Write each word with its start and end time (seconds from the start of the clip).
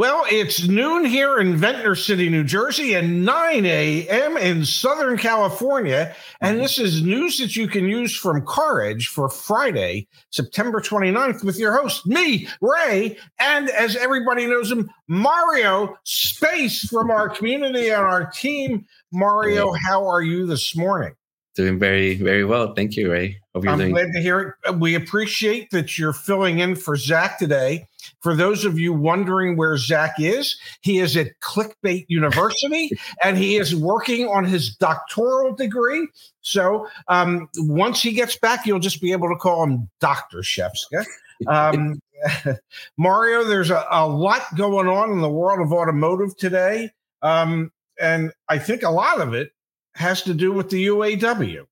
Well, 0.00 0.24
it's 0.30 0.66
noon 0.66 1.04
here 1.04 1.40
in 1.40 1.58
Ventnor 1.58 1.94
City, 1.94 2.30
New 2.30 2.42
Jersey, 2.42 2.94
and 2.94 3.22
9 3.22 3.66
a.m. 3.66 4.38
in 4.38 4.64
Southern 4.64 5.18
California. 5.18 6.16
And 6.40 6.54
mm-hmm. 6.54 6.62
this 6.62 6.78
is 6.78 7.02
news 7.02 7.36
that 7.36 7.54
you 7.54 7.68
can 7.68 7.84
use 7.84 8.16
from 8.16 8.40
CarEdge 8.46 9.08
for 9.08 9.28
Friday, 9.28 10.08
September 10.30 10.80
29th, 10.80 11.44
with 11.44 11.58
your 11.58 11.76
host, 11.76 12.06
me, 12.06 12.48
Ray, 12.62 13.18
and 13.40 13.68
as 13.68 13.94
everybody 13.94 14.46
knows 14.46 14.72
him, 14.72 14.88
Mario 15.06 15.94
Space 16.04 16.88
from 16.88 17.10
our 17.10 17.28
community 17.36 17.90
and 17.90 18.00
our 18.00 18.30
team. 18.30 18.86
Mario, 19.12 19.70
how 19.86 20.06
are 20.08 20.22
you 20.22 20.46
this 20.46 20.74
morning? 20.74 21.12
Doing 21.56 21.78
very, 21.78 22.14
very 22.14 22.46
well. 22.46 22.72
Thank 22.72 22.96
you, 22.96 23.12
Ray. 23.12 23.38
I'm 23.54 23.76
doing- 23.76 23.90
glad 23.90 24.12
to 24.14 24.22
hear 24.22 24.56
it. 24.64 24.76
We 24.76 24.94
appreciate 24.94 25.68
that 25.72 25.98
you're 25.98 26.14
filling 26.14 26.60
in 26.60 26.74
for 26.74 26.96
Zach 26.96 27.38
today. 27.38 27.86
For 28.20 28.34
those 28.34 28.64
of 28.64 28.78
you 28.78 28.92
wondering 28.92 29.56
where 29.56 29.76
Zach 29.76 30.14
is, 30.18 30.56
he 30.80 30.98
is 30.98 31.16
at 31.16 31.38
Clickbait 31.40 32.06
University 32.08 32.90
and 33.24 33.38
he 33.38 33.56
is 33.56 33.74
working 33.74 34.28
on 34.28 34.44
his 34.44 34.74
doctoral 34.76 35.54
degree. 35.54 36.08
So 36.42 36.88
um, 37.08 37.48
once 37.58 38.02
he 38.02 38.12
gets 38.12 38.36
back, 38.36 38.66
you'll 38.66 38.78
just 38.78 39.00
be 39.00 39.12
able 39.12 39.28
to 39.28 39.36
call 39.36 39.64
him 39.64 39.88
Dr. 40.00 40.38
Shefska. 40.38 41.04
Um, 41.46 42.00
Mario, 42.98 43.44
there's 43.44 43.70
a, 43.70 43.86
a, 43.90 44.06
lot 44.06 44.42
going 44.56 44.88
on 44.88 45.10
in 45.10 45.20
the 45.20 45.30
world 45.30 45.60
of 45.60 45.72
automotive 45.72 46.36
today. 46.36 46.90
Um, 47.22 47.72
and 47.98 48.32
I 48.48 48.58
think 48.58 48.82
a 48.82 48.90
lot 48.90 49.20
of 49.20 49.34
it 49.34 49.52
has 49.94 50.22
to 50.22 50.34
do 50.34 50.52
with 50.52 50.70
the 50.70 50.86
UAW. 50.86 51.66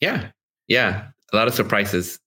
Yeah, 0.00 0.28
yeah, 0.68 1.08
a 1.32 1.36
lot 1.36 1.48
of 1.48 1.54
surprises. 1.54 2.18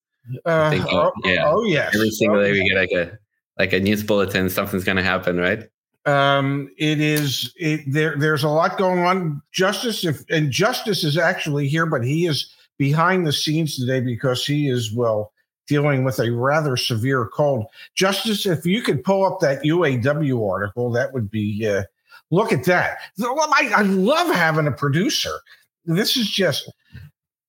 Uh, 0.46 0.70
think, 0.70 0.86
oh, 0.90 1.12
yeah. 1.24 1.50
Oh 1.50 1.64
yes. 1.64 1.94
Every 1.96 2.10
single 2.10 2.40
oh, 2.40 2.44
day 2.44 2.52
we 2.52 2.70
get 2.70 2.78
like 2.78 2.92
a 2.92 3.18
like 3.58 3.74
a 3.74 3.80
news 3.80 4.04
bulletin. 4.04 4.50
Something's 4.50 4.84
going 4.84 4.98
to 4.98 5.04
happen, 5.04 5.38
right? 5.38 5.64
Um, 6.06 6.70
it 6.78 7.00
is. 7.00 7.54
It, 7.58 7.82
there. 7.88 8.16
There's 8.18 8.44
a 8.44 8.50
lot 8.50 8.78
going 8.78 9.00
on. 9.00 9.42
Justice, 9.52 10.06
if 10.06 10.24
and 10.30 10.52
Justice 10.52 11.04
is 11.04 11.18
actually 11.18 11.68
here, 11.68 11.86
but 11.86 12.04
he 12.04 12.26
is 12.26 12.54
behind 12.78 13.26
the 13.26 13.34
scenes 13.34 13.78
today 13.78 14.00
because 14.00 14.46
he 14.46 14.70
is 14.70 14.94
well 14.94 15.34
dealing 15.68 16.04
with 16.04 16.20
a 16.20 16.32
rather 16.32 16.78
severe 16.78 17.26
cold. 17.26 17.66
Justice, 17.96 18.46
if 18.46 18.66
you 18.66 18.82
could 18.82 19.04
pull 19.04 19.26
up 19.26 19.40
that 19.42 19.64
UAW 19.64 20.50
article, 20.50 20.92
that 20.92 21.14
would 21.14 21.30
be. 21.30 21.68
Uh, 21.68 21.84
look 22.30 22.52
at 22.52 22.66
that. 22.66 22.98
I, 23.22 23.72
I 23.76 23.82
love 23.84 24.34
having 24.34 24.68
a 24.68 24.72
producer. 24.72 25.40
This 25.86 26.18
is 26.18 26.30
just 26.30 26.70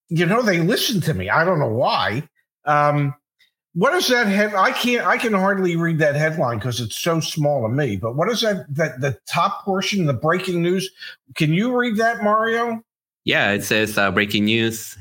you 0.08 0.26
know, 0.26 0.42
they 0.42 0.60
listen 0.60 1.00
to 1.02 1.14
me. 1.14 1.28
I 1.28 1.44
don't 1.44 1.58
know 1.58 1.68
why. 1.68 2.28
Um, 2.68 3.14
what 3.74 3.94
is 3.94 4.08
that 4.08 4.26
head? 4.26 4.54
I 4.54 4.72
can't. 4.72 5.06
I 5.06 5.18
can 5.18 5.32
hardly 5.32 5.76
read 5.76 5.98
that 5.98 6.14
headline 6.14 6.58
because 6.58 6.80
it's 6.80 6.98
so 6.98 7.20
small 7.20 7.62
to 7.62 7.68
me. 7.68 7.96
But 7.96 8.16
what 8.16 8.28
is 8.28 8.40
that? 8.40 8.66
That 8.68 9.00
the 9.00 9.18
top 9.28 9.64
portion, 9.64 10.06
the 10.06 10.14
breaking 10.14 10.62
news. 10.62 10.90
Can 11.34 11.52
you 11.52 11.76
read 11.76 11.96
that, 11.96 12.22
Mario? 12.22 12.82
Yeah, 13.24 13.52
it 13.52 13.62
says 13.62 13.96
uh, 13.96 14.10
breaking 14.10 14.46
news: 14.46 14.96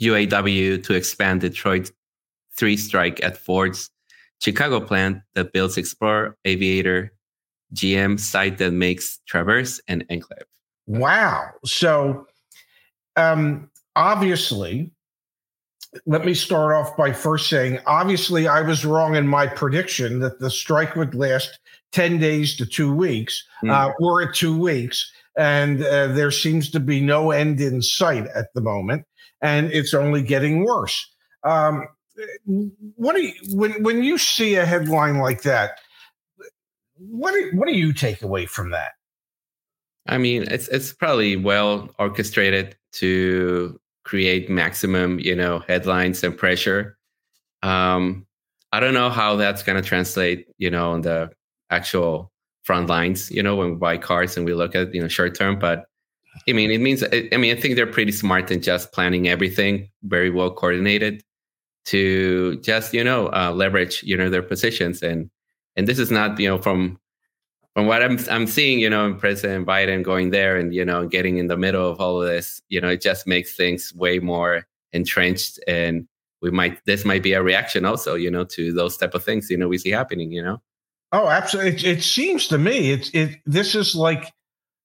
UAW 0.00 0.82
to 0.82 0.94
expand 0.94 1.40
Detroit 1.40 1.90
three 2.56 2.76
strike 2.76 3.22
at 3.24 3.36
Ford's 3.36 3.90
Chicago 4.40 4.80
plant 4.80 5.22
that 5.34 5.52
builds 5.52 5.76
Explorer, 5.76 6.36
Aviator, 6.44 7.12
GM 7.74 8.18
site 8.18 8.58
that 8.58 8.72
makes 8.72 9.18
Traverse 9.26 9.80
and 9.88 10.04
Enclave. 10.10 10.44
Wow. 10.86 11.50
So, 11.64 12.26
um, 13.16 13.70
obviously, 13.96 14.90
let 16.06 16.24
me 16.24 16.34
start 16.34 16.74
off 16.74 16.96
by 16.96 17.12
first 17.12 17.48
saying 17.48 17.78
obviously, 17.86 18.46
I 18.46 18.60
was 18.62 18.84
wrong 18.84 19.16
in 19.16 19.26
my 19.26 19.46
prediction 19.46 20.20
that 20.20 20.38
the 20.38 20.50
strike 20.50 20.94
would 20.96 21.14
last 21.14 21.58
10 21.92 22.18
days 22.18 22.56
to 22.56 22.66
two 22.66 22.94
weeks. 22.94 23.44
Mm. 23.64 23.70
Uh, 23.70 23.92
we're 23.98 24.28
at 24.28 24.34
two 24.34 24.56
weeks, 24.56 25.10
and 25.36 25.82
uh, 25.82 26.08
there 26.08 26.30
seems 26.30 26.70
to 26.70 26.80
be 26.80 27.00
no 27.00 27.32
end 27.32 27.60
in 27.60 27.82
sight 27.82 28.26
at 28.34 28.52
the 28.54 28.60
moment, 28.60 29.04
and 29.42 29.72
it's 29.72 29.94
only 29.94 30.22
getting 30.22 30.64
worse. 30.64 31.06
Um, 31.44 31.86
what 32.96 33.16
do 33.16 33.22
you, 33.22 33.32
when 33.56 33.82
when 33.82 34.04
you 34.04 34.18
see 34.18 34.56
a 34.56 34.66
headline 34.66 35.18
like 35.18 35.42
that? 35.42 35.80
What 36.98 37.32
do, 37.32 37.50
what 37.54 37.66
do 37.66 37.74
you 37.74 37.92
take 37.94 38.22
away 38.22 38.44
from 38.44 38.70
that? 38.70 38.92
I 40.06 40.18
mean, 40.18 40.44
it's 40.50 40.68
it's 40.68 40.92
probably 40.92 41.36
well 41.36 41.88
orchestrated 41.98 42.76
to 42.92 43.80
create 44.10 44.50
maximum, 44.50 45.20
you 45.20 45.36
know, 45.36 45.60
headlines 45.68 46.24
and 46.24 46.36
pressure. 46.36 46.98
Um, 47.62 48.26
I 48.72 48.80
don't 48.80 48.92
know 48.92 49.08
how 49.08 49.36
that's 49.36 49.62
going 49.62 49.80
to 49.80 49.88
translate, 49.88 50.48
you 50.58 50.68
know, 50.68 50.90
on 50.90 51.02
the 51.02 51.30
actual 51.70 52.32
front 52.64 52.88
lines, 52.88 53.30
you 53.30 53.40
know, 53.40 53.54
when 53.54 53.70
we 53.70 53.76
buy 53.76 53.96
cars 53.98 54.36
and 54.36 54.44
we 54.44 54.52
look 54.52 54.74
at, 54.74 54.92
you 54.92 55.00
know, 55.00 55.06
short 55.06 55.36
term. 55.38 55.60
But 55.60 55.84
I 56.48 56.52
mean, 56.54 56.72
it 56.72 56.80
means, 56.80 57.04
I 57.04 57.36
mean, 57.36 57.56
I 57.56 57.60
think 57.60 57.76
they're 57.76 57.86
pretty 57.86 58.10
smart 58.10 58.50
in 58.50 58.60
just 58.62 58.90
planning 58.90 59.28
everything 59.28 59.88
very 60.02 60.30
well 60.30 60.50
coordinated 60.50 61.22
to 61.84 62.56
just, 62.62 62.92
you 62.92 63.04
know, 63.04 63.28
uh, 63.28 63.52
leverage, 63.54 64.02
you 64.02 64.16
know, 64.16 64.28
their 64.28 64.42
positions. 64.42 65.04
And, 65.04 65.30
and 65.76 65.86
this 65.86 66.00
is 66.00 66.10
not, 66.10 66.40
you 66.40 66.48
know, 66.48 66.58
from 66.58 66.98
from 67.74 67.86
what 67.86 68.02
I'm 68.02 68.18
I'm 68.30 68.46
seeing, 68.46 68.80
you 68.80 68.90
know, 68.90 69.14
President 69.14 69.66
Biden 69.66 70.02
going 70.02 70.30
there 70.30 70.56
and 70.56 70.74
you 70.74 70.84
know 70.84 71.06
getting 71.06 71.38
in 71.38 71.46
the 71.46 71.56
middle 71.56 71.88
of 71.88 72.00
all 72.00 72.20
of 72.20 72.28
this, 72.28 72.60
you 72.68 72.80
know, 72.80 72.88
it 72.88 73.00
just 73.00 73.26
makes 73.26 73.54
things 73.56 73.94
way 73.94 74.18
more 74.18 74.66
entrenched, 74.92 75.60
and 75.68 76.06
we 76.42 76.50
might 76.50 76.84
this 76.84 77.04
might 77.04 77.22
be 77.22 77.32
a 77.32 77.42
reaction 77.42 77.84
also, 77.84 78.14
you 78.14 78.30
know, 78.30 78.44
to 78.44 78.72
those 78.72 78.96
type 78.96 79.14
of 79.14 79.24
things, 79.24 79.50
you 79.50 79.56
know, 79.56 79.68
we 79.68 79.78
see 79.78 79.90
happening, 79.90 80.32
you 80.32 80.42
know. 80.42 80.60
Oh, 81.12 81.28
absolutely! 81.28 81.72
It, 81.72 81.98
it 81.98 82.02
seems 82.02 82.48
to 82.48 82.58
me 82.58 82.92
it's 82.92 83.10
it. 83.10 83.40
This 83.46 83.74
is 83.74 83.94
like 83.94 84.32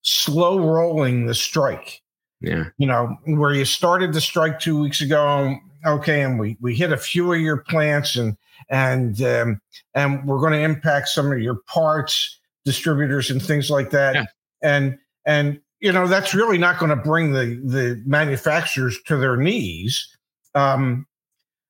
slow 0.02 0.59
rolling 0.59 1.25
the 1.25 1.35
strike. 1.35 2.02
Yeah, 2.41 2.66
you 2.78 2.85
know, 2.88 3.17
where 3.25 3.53
you 3.53 3.66
started 3.66 4.13
the 4.13 4.22
strike 4.22 4.59
two 4.59 4.79
weeks 4.79 5.02
ago. 5.02 5.56
Okay, 5.85 6.22
and 6.22 6.40
we 6.40 6.57
we 6.62 6.75
hit 6.75 6.91
a 6.91 6.97
few 6.97 7.31
of 7.31 7.40
your 7.40 7.57
plants, 7.57 8.16
and 8.16 8.38
and 8.69 9.22
um, 9.22 9.62
and 9.94 10.25
we're 10.25 10.40
going 10.40 10.53
to 10.53 10.59
impact 10.59 11.09
some 11.09 11.31
of 11.31 11.40
your 11.40 11.59
parts 11.67 12.40
distributors 12.66 13.30
and 13.30 13.42
things 13.42 13.70
like 13.70 13.92
that. 13.92 14.16
Yeah. 14.16 14.26
And 14.62 14.98
and 15.26 15.59
you 15.80 15.92
know 15.92 16.08
that's 16.08 16.34
really 16.34 16.58
not 16.58 16.80
going 16.80 16.90
to 16.90 16.96
bring 16.96 17.31
the 17.31 17.62
the 17.64 18.02
manufacturers 18.06 19.02
to 19.03 19.18
their 19.18 19.38
knees. 19.38 20.08
Um, 20.56 21.06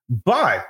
but 0.09 0.65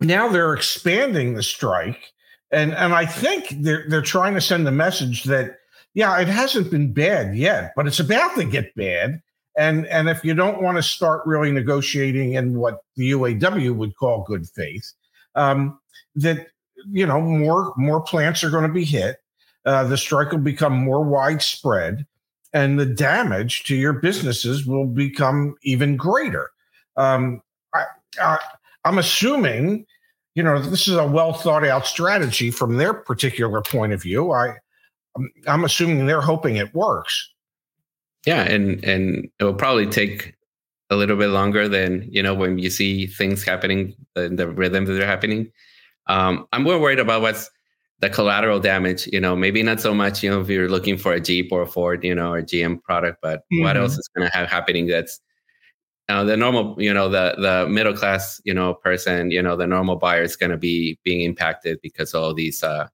now 0.00 0.28
they're 0.28 0.54
expanding 0.54 1.34
the 1.34 1.42
strike, 1.42 2.12
and 2.50 2.74
and 2.74 2.94
I 2.94 3.06
think 3.06 3.48
they're 3.50 3.84
they're 3.88 4.02
trying 4.02 4.34
to 4.34 4.40
send 4.40 4.66
the 4.66 4.72
message 4.72 5.24
that 5.24 5.56
yeah, 5.94 6.18
it 6.20 6.28
hasn't 6.28 6.70
been 6.70 6.92
bad 6.92 7.34
yet, 7.34 7.72
but 7.74 7.86
it's 7.86 8.00
about 8.00 8.34
to 8.36 8.44
get 8.44 8.74
bad. 8.74 9.22
And 9.56 9.86
and 9.86 10.10
if 10.10 10.22
you 10.22 10.34
don't 10.34 10.60
want 10.60 10.76
to 10.76 10.82
start 10.82 11.22
really 11.24 11.50
negotiating 11.50 12.34
in 12.34 12.58
what 12.58 12.80
the 12.96 13.12
UAW 13.12 13.74
would 13.74 13.96
call 13.96 14.22
good 14.22 14.46
faith, 14.46 14.92
um, 15.34 15.80
that 16.16 16.48
you 16.90 17.06
know 17.06 17.20
more 17.20 17.72
more 17.76 18.00
plants 18.00 18.42
are 18.44 18.50
going 18.50 18.66
to 18.66 18.72
be 18.72 18.84
hit. 18.84 19.16
Uh, 19.64 19.84
the 19.84 19.96
strike 19.96 20.30
will 20.30 20.38
become 20.38 20.72
more 20.72 21.02
widespread 21.02 22.06
and 22.56 22.78
the 22.78 22.86
damage 22.86 23.64
to 23.64 23.74
your 23.76 23.92
businesses 23.92 24.64
will 24.64 24.86
become 24.86 25.56
even 25.62 25.96
greater. 25.96 26.50
Um, 26.96 27.42
I, 27.74 27.84
I, 28.20 28.38
i'm 28.84 28.96
assuming 28.96 29.84
you 30.34 30.42
know 30.42 30.62
this 30.62 30.88
is 30.88 30.94
a 30.94 31.06
well 31.06 31.34
thought 31.34 31.66
out 31.66 31.86
strategy 31.86 32.50
from 32.50 32.76
their 32.76 32.94
particular 32.94 33.60
point 33.60 33.92
of 33.92 34.02
view. 34.02 34.32
I 34.32 34.54
i'm 35.46 35.64
assuming 35.64 36.06
they're 36.06 36.20
hoping 36.20 36.56
it 36.56 36.74
works. 36.74 37.30
Yeah 38.26 38.42
and 38.42 38.82
and 38.84 39.28
it 39.38 39.44
will 39.44 39.54
probably 39.54 39.86
take 39.86 40.34
a 40.88 40.96
little 40.96 41.16
bit 41.16 41.28
longer 41.28 41.68
than 41.68 42.08
you 42.10 42.22
know 42.22 42.34
when 42.34 42.58
you 42.58 42.70
see 42.70 43.06
things 43.06 43.42
happening 43.42 43.94
the, 44.14 44.28
the 44.28 44.48
rhythm 44.48 44.86
that 44.86 44.94
they're 44.94 45.06
happening 45.06 45.52
um, 46.06 46.46
I'm 46.52 46.62
more 46.62 46.78
worried 46.78 46.98
about 46.98 47.22
what's 47.22 47.50
the 48.00 48.10
collateral 48.10 48.60
damage. 48.60 49.06
You 49.06 49.20
know, 49.20 49.36
maybe 49.36 49.62
not 49.62 49.80
so 49.80 49.94
much. 49.94 50.22
You 50.22 50.30
know, 50.30 50.40
if 50.40 50.48
you're 50.48 50.68
looking 50.68 50.96
for 50.96 51.12
a 51.12 51.20
Jeep 51.20 51.50
or 51.50 51.62
a 51.62 51.66
Ford, 51.66 52.04
you 52.04 52.14
know, 52.14 52.32
or 52.32 52.42
GM 52.42 52.82
product, 52.82 53.18
but 53.22 53.40
mm-hmm. 53.40 53.62
what 53.62 53.76
else 53.76 53.96
is 53.96 54.08
going 54.14 54.28
to 54.28 54.36
have 54.36 54.48
happening 54.48 54.86
that's 54.86 55.20
uh, 56.08 56.22
the 56.22 56.36
normal, 56.36 56.76
you 56.78 56.92
know, 56.92 57.08
the 57.08 57.34
the 57.38 57.68
middle 57.68 57.94
class, 57.94 58.40
you 58.44 58.54
know, 58.54 58.74
person, 58.74 59.30
you 59.30 59.42
know, 59.42 59.56
the 59.56 59.66
normal 59.66 59.96
buyer 59.96 60.22
is 60.22 60.36
going 60.36 60.50
to 60.50 60.56
be 60.56 60.98
being 61.02 61.22
impacted 61.22 61.78
because 61.82 62.14
all 62.14 62.32
these 62.32 62.62
uh, 62.62 62.88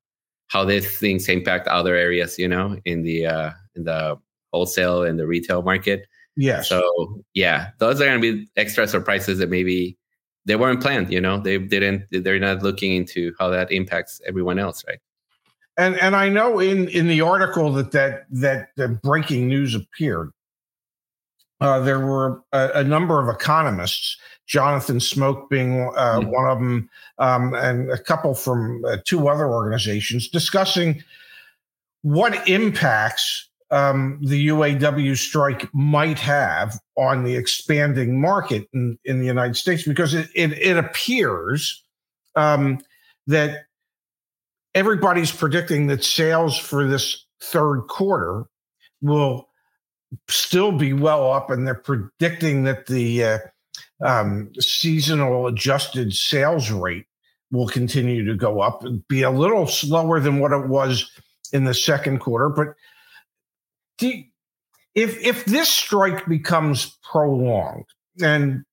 how 0.49 0.65
these 0.65 0.99
things 0.99 1.29
impact 1.29 1.69
other 1.69 1.95
areas, 1.95 2.39
you 2.39 2.49
know, 2.49 2.79
in 2.85 3.03
the 3.03 3.27
uh, 3.27 3.51
in 3.75 3.85
the 3.85 4.19
wholesale 4.53 5.03
and 5.03 5.19
the 5.19 5.27
retail 5.27 5.63
market. 5.63 6.07
Yeah. 6.37 6.63
So 6.63 7.23
yeah, 7.35 7.71
those 7.79 8.01
are 8.01 8.07
going 8.07 8.21
to 8.21 8.35
be 8.35 8.49
extra 8.57 8.89
surprises 8.89 9.39
that 9.39 9.51
maybe 9.51 9.99
they 10.45 10.57
weren't 10.57 10.81
planned 10.81 11.13
you 11.13 11.21
know 11.21 11.39
they 11.39 11.59
didn't 11.59 12.05
they're 12.11 12.39
not 12.39 12.63
looking 12.63 12.95
into 12.95 13.33
how 13.39 13.49
that 13.49 13.71
impacts 13.71 14.21
everyone 14.27 14.59
else 14.59 14.85
right 14.89 15.01
and 15.77 15.97
and 16.01 16.17
i 16.17 16.29
know 16.29 16.59
in 16.59 16.89
in 16.89 17.07
the 17.07 17.21
article 17.21 17.73
that 17.73 17.93
that 17.93 18.27
that 18.31 18.69
the 18.77 18.89
breaking 18.89 19.49
news 19.49 19.75
appeared 19.75 20.33
uh, 21.63 21.79
there 21.79 22.01
were 22.01 22.43
a, 22.53 22.71
a, 22.75 22.85
number 22.85 23.23
of 23.23 23.33
economists, 23.33 24.19
Jonathan 24.47 24.99
Smoke 24.99 25.49
being 25.49 25.83
uh, 25.95 26.19
mm-hmm. 26.19 26.29
one 26.29 26.51
of 26.51 26.59
them, 26.59 26.91
um, 27.19 27.55
and 27.55 27.89
a 27.89 27.99
couple 27.99 28.35
from 28.35 28.85
uh, 28.85 28.97
two 29.05 29.29
other 29.29 29.47
organizations, 29.47 30.27
discussing 30.27 31.05
what 32.03 32.49
impacts 32.49 33.49
um, 33.73 34.19
the 34.21 34.49
UAW 34.49 35.17
strike 35.17 35.67
might 35.73 36.19
have 36.19 36.79
on 36.97 37.25
the 37.25 37.35
expanding 37.35 38.21
market 38.21 38.69
in, 38.75 38.99
in 39.07 39.19
the 39.19 39.27
United 39.27 39.57
States, 39.57 39.83
because 39.83 40.13
it, 40.13 40.29
it, 40.35 40.53
it 40.53 40.77
appears 40.77 41.83
um, 42.37 42.79
that 43.27 43.65
everybody's 44.75 45.33
predicting 45.33 45.87
that 45.87 46.05
sales 46.05 46.59
for 46.59 46.87
this 46.87 47.25
third 47.43 47.81
quarter 47.89 48.45
will 49.01 49.49
still 50.29 50.73
be 50.73 50.93
well 50.93 51.33
up, 51.33 51.51
and 51.51 51.67
they're 51.67 51.75
predicting 51.75 52.65
that 52.65 52.87
the 52.87 53.25
uh, 53.25 53.39
um, 54.05 54.53
seasonal 54.61 55.47
adjusted 55.47 56.13
sales 56.13 56.71
rate 56.71 57.07
will 57.51 57.69
continue 57.69 58.23
to 58.25 58.35
go 58.35 58.61
up 58.61 58.85
and 58.85 59.07
be 59.09 59.23
a 59.23 59.31
little 59.31 59.67
slower 59.67 60.21
than 60.21 60.41
what 60.41 60.53
it 60.53 60.69
was 60.69 61.11
in 61.55 61.65
the 61.65 61.75
second 61.75 62.19
quarter. 62.19 62.51
But 62.51 62.69
you, 64.03 64.25
if 64.95 65.25
if 65.25 65.45
this 65.47 65.69
strike 65.69 66.27
becomes 66.27 66.99
prolonged, 67.03 67.87
and 68.23 68.65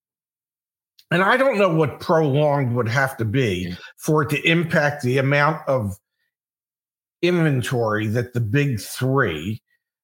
and 1.11 1.23
I 1.23 1.37
don't 1.37 1.57
know 1.57 1.73
what 1.73 1.99
prolonged 1.99 2.75
would 2.75 2.87
have 2.87 3.17
to 3.17 3.25
be 3.25 3.75
for 3.97 4.23
it 4.23 4.29
to 4.29 4.41
impact 4.47 5.03
the 5.03 5.17
amount 5.17 5.67
of 5.67 5.97
inventory 7.21 8.07
that 8.07 8.33
the 8.33 8.41
big 8.41 8.79
three 8.79 9.61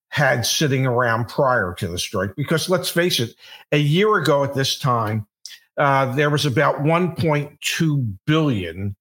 had 0.08 0.46
sitting 0.46 0.86
around 0.86 1.28
prior 1.28 1.74
to 1.78 1.88
the 1.88 1.98
strike. 1.98 2.34
Because 2.36 2.68
let's 2.68 2.88
face 2.88 3.20
it, 3.20 3.34
a 3.72 3.78
year 3.78 4.16
ago 4.16 4.44
at 4.44 4.54
this 4.54 4.78
time, 4.78 5.26
uh, 5.76 6.06
there 6.14 6.30
was 6.30 6.46
about 6.46 6.76
1.2 6.76 8.16
billion, 8.26 8.96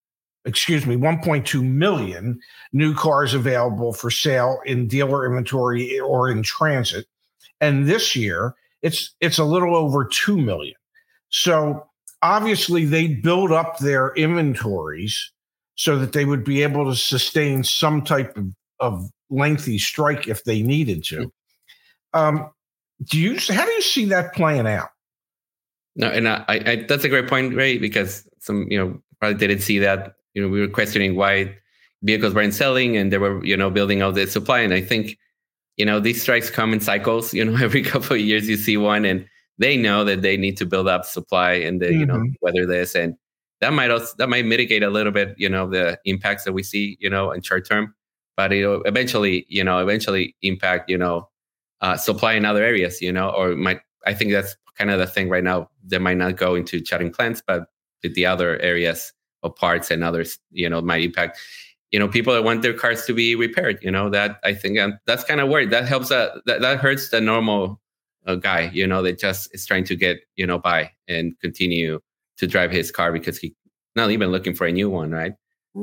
excuse 0.45 0.85
me, 0.85 0.95
1.2 0.95 1.63
million 1.63 2.39
new 2.71 2.93
cars 2.93 3.33
available 3.33 3.93
for 3.93 4.11
sale 4.11 4.59
in 4.65 4.87
dealer 4.87 5.25
inventory 5.25 5.99
or 5.99 6.29
in 6.29 6.43
transit. 6.43 7.05
And 7.61 7.87
this 7.87 8.15
year, 8.15 8.55
it's 8.81 9.15
it's 9.19 9.39
a 9.39 9.45
little 9.45 9.75
over 9.75 10.05
2 10.05 10.37
million. 10.37 10.75
So 11.29 11.87
obviously 12.21 12.85
they 12.85 13.07
build 13.07 13.51
up 13.51 13.79
their 13.79 14.13
inventories 14.15 15.31
so 15.75 15.97
that 15.97 16.13
they 16.13 16.25
would 16.25 16.43
be 16.43 16.63
able 16.63 16.85
to 16.85 16.95
sustain 16.95 17.63
some 17.63 18.01
type 18.01 18.37
of, 18.37 18.53
of 18.79 19.09
lengthy 19.29 19.77
strike 19.77 20.27
if 20.27 20.43
they 20.43 20.61
needed 20.61 21.03
to. 21.05 21.31
Um, 22.13 22.49
do 23.03 23.19
you 23.19 23.37
how 23.53 23.65
do 23.65 23.71
you 23.71 23.81
see 23.81 24.05
that 24.05 24.33
playing 24.33 24.67
out? 24.67 24.89
No, 25.95 26.07
and 26.07 26.27
I, 26.27 26.43
I 26.47 26.85
that's 26.87 27.03
a 27.03 27.09
great 27.09 27.27
point, 27.27 27.55
Ray, 27.55 27.77
because 27.77 28.27
some 28.39 28.67
you 28.69 28.77
know 28.77 29.01
probably 29.19 29.37
didn't 29.37 29.61
see 29.61 29.79
that. 29.79 30.13
You 30.35 30.43
know, 30.43 30.47
we 30.47 30.61
were 30.61 30.67
questioning 30.67 31.15
why 31.15 31.55
vehicles 32.03 32.35
weren't 32.35 32.53
selling, 32.53 32.95
and 32.97 33.11
they 33.11 33.17
were 33.17 33.43
you 33.43 33.57
know 33.57 33.69
building 33.69 34.01
out 34.01 34.13
the 34.13 34.27
supply. 34.27 34.59
And 34.59 34.73
I 34.73 34.81
think 34.81 35.17
you 35.77 35.85
know 35.85 35.99
these 35.99 36.21
strikes 36.21 36.49
come 36.49 36.73
in 36.73 36.79
cycles. 36.79 37.33
You 37.33 37.45
know, 37.45 37.57
every 37.63 37.81
couple 37.81 38.15
of 38.15 38.21
years 38.21 38.47
you 38.47 38.57
see 38.57 38.77
one, 38.77 39.05
and 39.05 39.25
they 39.57 39.75
know 39.77 40.03
that 40.03 40.21
they 40.21 40.37
need 40.37 40.57
to 40.57 40.65
build 40.65 40.87
up 40.87 41.05
supply 41.05 41.53
and 41.53 41.81
the, 41.81 41.87
mm-hmm. 41.87 41.99
you 41.99 42.05
know 42.05 42.15
mm-hmm. 42.15 42.33
weather 42.41 42.67
this, 42.67 42.93
and 42.93 43.15
that 43.61 43.73
might 43.73 43.89
also 43.89 44.13
that 44.19 44.29
might 44.29 44.45
mitigate 44.45 44.83
a 44.83 44.89
little 44.91 45.11
bit. 45.11 45.33
You 45.37 45.49
know, 45.49 45.67
the 45.67 45.99
impacts 46.05 46.43
that 46.43 46.53
we 46.53 46.61
see. 46.63 46.97
You 46.99 47.09
know, 47.09 47.31
in 47.31 47.41
short 47.41 47.67
term 47.67 47.95
but 48.35 48.51
it'll 48.51 48.81
eventually, 48.83 49.45
you 49.49 49.63
know, 49.63 49.79
eventually 49.79 50.35
impact, 50.41 50.89
you 50.89 50.97
know, 50.97 51.29
uh, 51.81 51.97
supply 51.97 52.33
in 52.33 52.45
other 52.45 52.63
areas, 52.63 53.01
you 53.01 53.11
know, 53.11 53.29
or 53.29 53.55
might, 53.55 53.81
I 54.05 54.13
think 54.13 54.31
that's 54.31 54.55
kind 54.77 54.91
of 54.91 54.99
the 54.99 55.07
thing 55.07 55.29
right 55.29 55.43
now. 55.43 55.69
They 55.83 55.99
might 55.99 56.17
not 56.17 56.35
go 56.35 56.55
into 56.55 56.81
chatting 56.81 57.11
plants, 57.11 57.41
but 57.45 57.67
the 58.03 58.25
other 58.25 58.59
areas 58.59 59.11
of 59.45 59.55
parts 59.55 59.91
and 59.91 60.03
others, 60.03 60.37
you 60.51 60.69
know, 60.69 60.81
might 60.81 61.03
impact, 61.03 61.39
you 61.91 61.99
know, 61.99 62.07
people 62.07 62.33
that 62.33 62.43
want 62.43 62.61
their 62.61 62.73
cars 62.73 63.05
to 63.05 63.13
be 63.13 63.35
repaired, 63.35 63.79
you 63.81 63.91
know, 63.91 64.09
that 64.09 64.39
I 64.43 64.53
think 64.53 64.79
um, 64.79 64.99
that's 65.05 65.23
kind 65.23 65.39
of 65.39 65.49
weird. 65.49 65.69
That 65.69 65.87
helps, 65.87 66.11
uh, 66.11 66.39
that, 66.45 66.61
that 66.61 66.79
hurts 66.79 67.09
the 67.09 67.21
normal 67.21 67.79
uh, 68.25 68.35
guy, 68.35 68.71
you 68.73 68.87
know, 68.87 69.01
that 69.03 69.19
just 69.19 69.53
is 69.53 69.65
trying 69.65 69.85
to 69.85 69.95
get, 69.95 70.19
you 70.35 70.47
know, 70.47 70.57
by 70.57 70.91
and 71.07 71.39
continue 71.39 71.99
to 72.37 72.47
drive 72.47 72.71
his 72.71 72.91
car 72.91 73.11
because 73.13 73.37
he 73.37 73.55
not 73.95 74.11
even 74.11 74.31
looking 74.31 74.53
for 74.53 74.67
a 74.67 74.71
new 74.71 74.89
one, 74.89 75.11
right? 75.11 75.33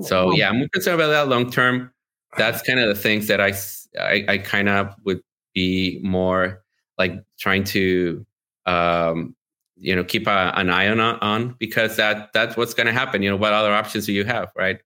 So 0.03 0.33
yeah, 0.33 0.49
I'm 0.49 0.69
concerned 0.71 1.01
about 1.01 1.09
that 1.09 1.29
long 1.29 1.51
term 1.51 1.93
that's 2.37 2.63
kind 2.63 2.81
of 2.81 2.89
the 2.89 2.95
things 3.01 3.27
that 3.29 3.41
I, 3.41 3.53
I, 4.01 4.25
I 4.27 4.39
kind 4.39 4.69
of 4.69 4.95
would 5.05 5.21
be 5.55 6.01
more 6.03 6.63
like 6.99 7.23
trying 7.39 7.65
to, 7.65 8.25
um, 8.67 9.37
you 9.83 9.97
know, 9.97 10.05
keep 10.05 10.29
a, 10.29 10.53
an 10.55 10.71
eye 10.71 10.89
on, 10.89 11.01
on 11.01 11.57
because 11.59 11.97
that 11.97 12.33
that's 12.33 12.57
what's 12.57 12.73
going 12.73 12.87
to 12.87 12.93
happen. 12.93 13.21
You 13.21 13.31
know, 13.31 13.37
what 13.37 13.53
other 13.53 13.73
options 13.73 14.07
do 14.07 14.13
you 14.13 14.25
have, 14.25 14.51
right? 14.57 14.79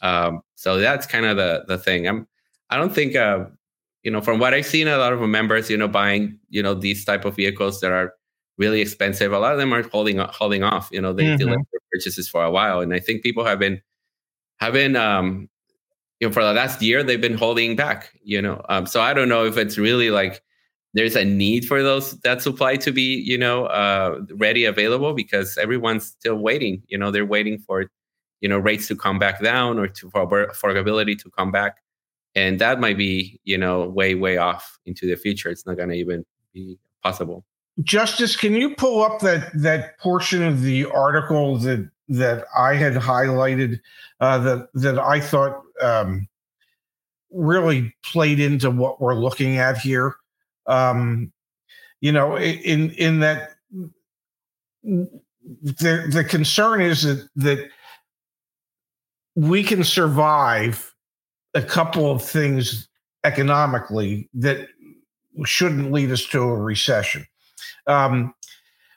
Um, 0.00 0.42
so 0.54 0.78
that's 0.78 1.06
kind 1.06 1.26
of 1.26 1.36
the 1.36 1.64
the 1.66 1.76
thing. 1.76 2.06
I'm, 2.06 2.28
I 2.70 2.76
don't 2.76 2.94
think, 2.94 3.16
uh, 3.16 3.46
you 4.04 4.10
know, 4.10 4.20
from 4.20 4.38
what 4.38 4.54
I've 4.54 4.66
seen, 4.66 4.86
a 4.86 4.96
lot 4.96 5.12
of 5.12 5.20
members, 5.20 5.68
you 5.68 5.76
know, 5.76 5.88
buying, 5.88 6.38
you 6.50 6.62
know, 6.62 6.72
these 6.74 7.04
type 7.04 7.24
of 7.24 7.34
vehicles 7.34 7.80
that 7.80 7.90
are 7.90 8.14
really 8.56 8.80
expensive. 8.80 9.32
A 9.32 9.38
lot 9.38 9.52
of 9.52 9.58
them 9.58 9.74
are 9.74 9.82
holding 9.82 10.18
holding 10.18 10.62
off. 10.62 10.88
You 10.92 11.00
know, 11.00 11.12
they 11.12 11.24
mm-hmm. 11.24 11.36
delay 11.36 11.56
their 11.56 11.80
purchases 11.92 12.28
for 12.28 12.44
a 12.44 12.50
while, 12.50 12.80
and 12.80 12.94
I 12.94 13.00
think 13.00 13.24
people 13.24 13.44
have 13.44 13.58
been 13.58 13.82
have 14.58 14.72
been 14.72 14.94
um, 14.94 15.48
you 16.20 16.28
know, 16.28 16.32
for 16.32 16.44
the 16.44 16.52
last 16.52 16.80
year 16.80 17.02
they've 17.02 17.20
been 17.20 17.36
holding 17.36 17.74
back. 17.74 18.12
You 18.22 18.40
know, 18.40 18.64
um, 18.68 18.86
so 18.86 19.00
I 19.00 19.14
don't 19.14 19.28
know 19.28 19.44
if 19.44 19.56
it's 19.56 19.78
really 19.78 20.10
like 20.10 20.43
there's 20.94 21.16
a 21.16 21.24
need 21.24 21.66
for 21.66 21.82
those 21.82 22.12
that 22.20 22.40
supply 22.40 22.76
to 22.76 22.92
be 22.92 23.16
you 23.16 23.36
know 23.36 23.66
uh, 23.66 24.20
ready 24.34 24.64
available 24.64 25.12
because 25.12 25.58
everyone's 25.58 26.06
still 26.06 26.36
waiting. 26.36 26.82
You 26.88 26.98
know, 26.98 27.10
they're 27.10 27.26
waiting 27.26 27.58
for 27.58 27.90
you 28.40 28.48
know 28.48 28.58
rates 28.58 28.88
to 28.88 28.96
come 28.96 29.18
back 29.18 29.42
down 29.42 29.78
or 29.78 29.88
to 29.88 30.10
for 30.10 30.46
affordability 30.46 31.18
to 31.18 31.30
come 31.30 31.50
back, 31.50 31.78
and 32.34 32.58
that 32.60 32.80
might 32.80 32.96
be 32.96 33.40
you 33.44 33.58
know 33.58 33.88
way 33.88 34.14
way 34.14 34.36
off 34.36 34.78
into 34.86 35.06
the 35.06 35.16
future. 35.16 35.50
It's 35.50 35.66
not 35.66 35.76
going 35.76 35.90
to 35.90 35.96
even 35.96 36.24
be 36.52 36.78
possible. 37.02 37.44
Justice, 37.82 38.36
can 38.36 38.54
you 38.54 38.74
pull 38.76 39.02
up 39.02 39.20
that 39.20 39.50
that 39.54 39.98
portion 39.98 40.42
of 40.42 40.62
the 40.62 40.86
article 40.86 41.58
that 41.58 41.90
that 42.08 42.44
I 42.56 42.74
had 42.74 42.94
highlighted 42.94 43.80
uh, 44.20 44.38
that 44.38 44.68
that 44.74 44.98
I 44.98 45.20
thought 45.20 45.60
um, 45.80 46.28
really 47.30 47.94
played 48.04 48.40
into 48.40 48.70
what 48.70 49.00
we're 49.00 49.14
looking 49.14 49.58
at 49.58 49.78
here. 49.78 50.14
Um, 50.66 51.32
you 52.00 52.12
know, 52.12 52.36
in 52.38 52.90
in 52.92 53.20
that 53.20 53.56
the 54.82 56.06
the 56.10 56.24
concern 56.28 56.80
is 56.80 57.02
that 57.02 57.28
that 57.36 57.68
we 59.34 59.62
can 59.62 59.84
survive 59.84 60.94
a 61.54 61.62
couple 61.62 62.10
of 62.10 62.22
things 62.22 62.88
economically 63.24 64.28
that 64.34 64.68
shouldn't 65.44 65.92
lead 65.92 66.10
us 66.10 66.24
to 66.26 66.40
a 66.42 66.54
recession. 66.56 67.26
Um, 67.86 68.34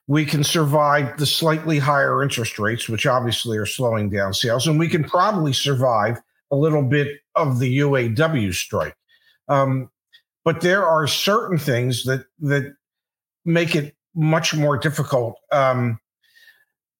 we 0.07 0.25
can 0.25 0.43
survive 0.43 1.17
the 1.17 1.25
slightly 1.25 1.79
higher 1.79 2.23
interest 2.23 2.59
rates, 2.59 2.87
which 2.87 3.05
obviously 3.05 3.57
are 3.57 3.65
slowing 3.65 4.09
down 4.09 4.33
sales, 4.33 4.67
and 4.67 4.79
we 4.79 4.87
can 4.87 5.03
probably 5.03 5.53
survive 5.53 6.21
a 6.51 6.55
little 6.55 6.83
bit 6.83 7.19
of 7.35 7.59
the 7.59 7.79
UAW 7.79 8.53
strike. 8.53 8.95
Um, 9.49 9.89
but 10.47 10.61
there 10.61 10.87
are 10.87 11.07
certain 11.07 11.57
things 11.57 12.05
that 12.05 12.25
that 12.39 12.73
make 13.43 13.75
it 13.75 13.97
much 14.15 14.55
more 14.55 14.77
difficult. 14.77 15.35
Um, 15.51 15.99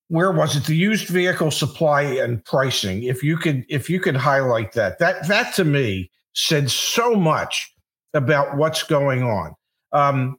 where 0.10 0.34
was 0.34 0.58
it? 0.58 0.66
The 0.66 0.76
used 0.76 1.08
vehicle 1.08 1.52
supply 1.52 2.02
and 2.02 2.44
pricing. 2.44 3.04
If 3.04 3.24
you 3.24 3.38
could, 3.38 3.64
if 3.70 3.90
you 3.90 4.02
could 4.02 4.18
highlight 4.18 4.74
that, 4.74 5.00
that 5.00 5.30
that 5.30 5.56
to 5.56 5.64
me 5.64 6.12
said 6.34 6.70
so 6.70 7.16
much 7.16 7.74
about 8.14 8.58
what's 8.58 8.84
going 8.84 9.24
on. 9.24 9.56
Um, 9.94 10.38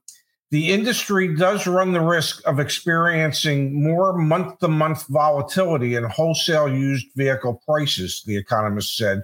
the 0.50 0.71
industry 0.71 1.35
does 1.35 1.67
run 1.67 1.93
the 1.93 2.03
risk 2.03 2.47
of 2.47 2.61
experiencing 2.61 3.83
more 3.83 4.19
month 4.19 4.59
to 4.59 4.69
month 4.69 5.07
volatility 5.07 5.95
in 5.95 6.05
wholesale 6.05 6.69
used 6.69 7.07
vehicle 7.17 7.62
prices, 7.67 8.23
the 8.27 8.37
economist 8.37 8.99
said. 8.99 9.23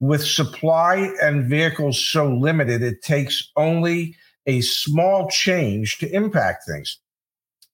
With 0.00 0.24
supply 0.24 1.12
and 1.20 1.48
vehicles 1.48 2.04
so 2.04 2.32
limited, 2.32 2.82
it 2.82 3.02
takes 3.02 3.50
only 3.56 4.14
a 4.46 4.60
small 4.60 5.28
change 5.28 5.98
to 5.98 6.10
impact 6.14 6.64
things. 6.66 6.98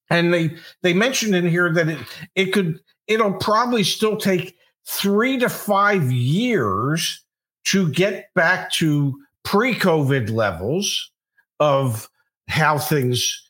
And 0.09 0.33
they 0.33 0.55
they 0.81 0.93
mentioned 0.93 1.35
in 1.35 1.47
here 1.47 1.71
that 1.73 1.89
it 1.89 1.99
it 2.35 2.45
could 2.53 2.79
it'll 3.07 3.33
probably 3.33 3.83
still 3.83 4.17
take 4.17 4.55
three 4.87 5.37
to 5.39 5.49
five 5.49 6.11
years 6.11 7.23
to 7.65 7.89
get 7.89 8.33
back 8.35 8.71
to 8.73 9.19
pre-COVID 9.43 10.29
levels 10.29 11.11
of 11.59 12.09
how 12.47 12.77
things 12.77 13.41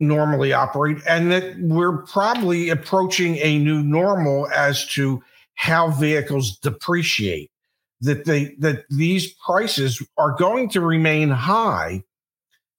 normally 0.00 0.52
operate 0.52 0.98
and 1.06 1.30
that 1.30 1.58
we're 1.60 1.98
probably 1.98 2.70
approaching 2.70 3.36
a 3.36 3.58
new 3.58 3.82
normal 3.82 4.48
as 4.48 4.86
to 4.86 5.22
how 5.54 5.90
vehicles 5.90 6.58
depreciate 6.58 7.49
that 8.00 8.24
they 8.24 8.54
that 8.58 8.84
these 8.88 9.32
prices 9.44 10.02
are 10.16 10.32
going 10.32 10.68
to 10.70 10.80
remain 10.80 11.28
high 11.28 12.02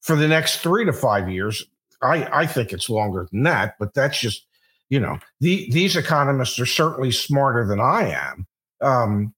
for 0.02 0.16
the 0.16 0.28
next 0.28 0.58
3 0.58 0.86
to 0.86 0.94
5 0.94 1.30
years 1.30 1.64
I, 2.02 2.42
I 2.42 2.46
think 2.48 2.74
it's 2.74 2.90
longer 2.90 3.28
than 3.32 3.44
that, 3.44 3.76
but 3.80 3.94
that's 3.94 4.20
just, 4.20 4.46
you 4.90 5.00
know, 5.00 5.20
the, 5.40 5.70
these 5.72 5.96
economists 5.96 6.60
are 6.60 6.66
certainly 6.66 7.12
smarter 7.12 7.66
than 7.66 7.80
I 7.80 8.10
am. 8.10 8.48
Um, 8.82 9.34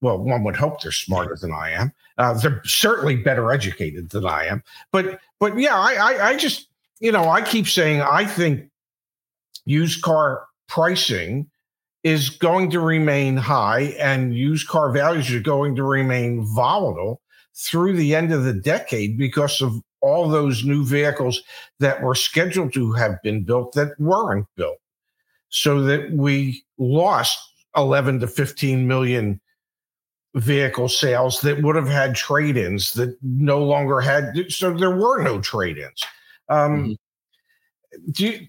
well, 0.00 0.18
one 0.18 0.44
would 0.44 0.56
hope 0.56 0.82
they're 0.82 0.92
smarter 0.92 1.36
than 1.40 1.52
I 1.52 1.70
am. 1.70 1.92
Uh, 2.18 2.34
they're 2.34 2.62
certainly 2.64 3.16
better 3.16 3.52
educated 3.52 4.10
than 4.10 4.26
I 4.26 4.46
am. 4.46 4.62
But, 4.92 5.20
but 5.40 5.58
yeah, 5.58 5.76
I, 5.76 5.94
I, 5.94 6.28
I 6.30 6.36
just, 6.36 6.68
you 7.00 7.12
know, 7.12 7.28
I 7.28 7.42
keep 7.42 7.66
saying 7.66 8.02
I 8.02 8.24
think 8.24 8.68
used 9.64 10.02
car 10.02 10.46
pricing 10.68 11.48
is 12.04 12.28
going 12.28 12.70
to 12.70 12.80
remain 12.80 13.36
high 13.36 13.94
and 13.98 14.36
used 14.36 14.68
car 14.68 14.92
values 14.92 15.32
are 15.32 15.40
going 15.40 15.74
to 15.74 15.82
remain 15.82 16.44
volatile 16.44 17.20
through 17.56 17.96
the 17.96 18.14
end 18.14 18.30
of 18.32 18.44
the 18.44 18.52
decade 18.52 19.16
because 19.16 19.62
of 19.62 19.80
all 20.02 20.28
those 20.28 20.64
new 20.64 20.84
vehicles 20.84 21.42
that 21.80 22.02
were 22.02 22.14
scheduled 22.14 22.74
to 22.74 22.92
have 22.92 23.20
been 23.22 23.42
built 23.42 23.72
that 23.72 23.98
weren't 23.98 24.46
built. 24.54 24.76
So 25.48 25.82
that 25.82 26.10
we 26.12 26.62
lost 26.78 27.38
11 27.76 28.20
to 28.20 28.26
15 28.26 28.86
million 28.86 29.40
vehicle 30.34 30.88
sales 30.88 31.40
that 31.40 31.62
would 31.62 31.76
have 31.76 31.88
had 31.88 32.14
trade 32.14 32.56
ins 32.56 32.92
that 32.94 33.16
no 33.22 33.62
longer 33.62 34.00
had. 34.00 34.34
So 34.50 34.74
there 34.74 34.94
were 34.94 35.22
no 35.22 35.40
trade 35.40 35.78
ins. 35.78 36.04
Um, 36.50 36.96
mm-hmm. 37.92 38.10
do 38.10 38.26
you, 38.26 38.46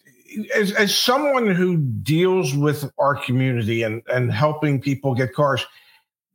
as, 0.54 0.72
as 0.74 0.98
someone 0.98 1.48
who 1.48 1.78
deals 1.78 2.56
with 2.56 2.92
our 2.98 3.16
community 3.16 3.84
and, 3.84 4.02
and 4.08 4.32
helping 4.32 4.82
people 4.82 5.16
get 5.16 5.34
cars, 5.34 5.66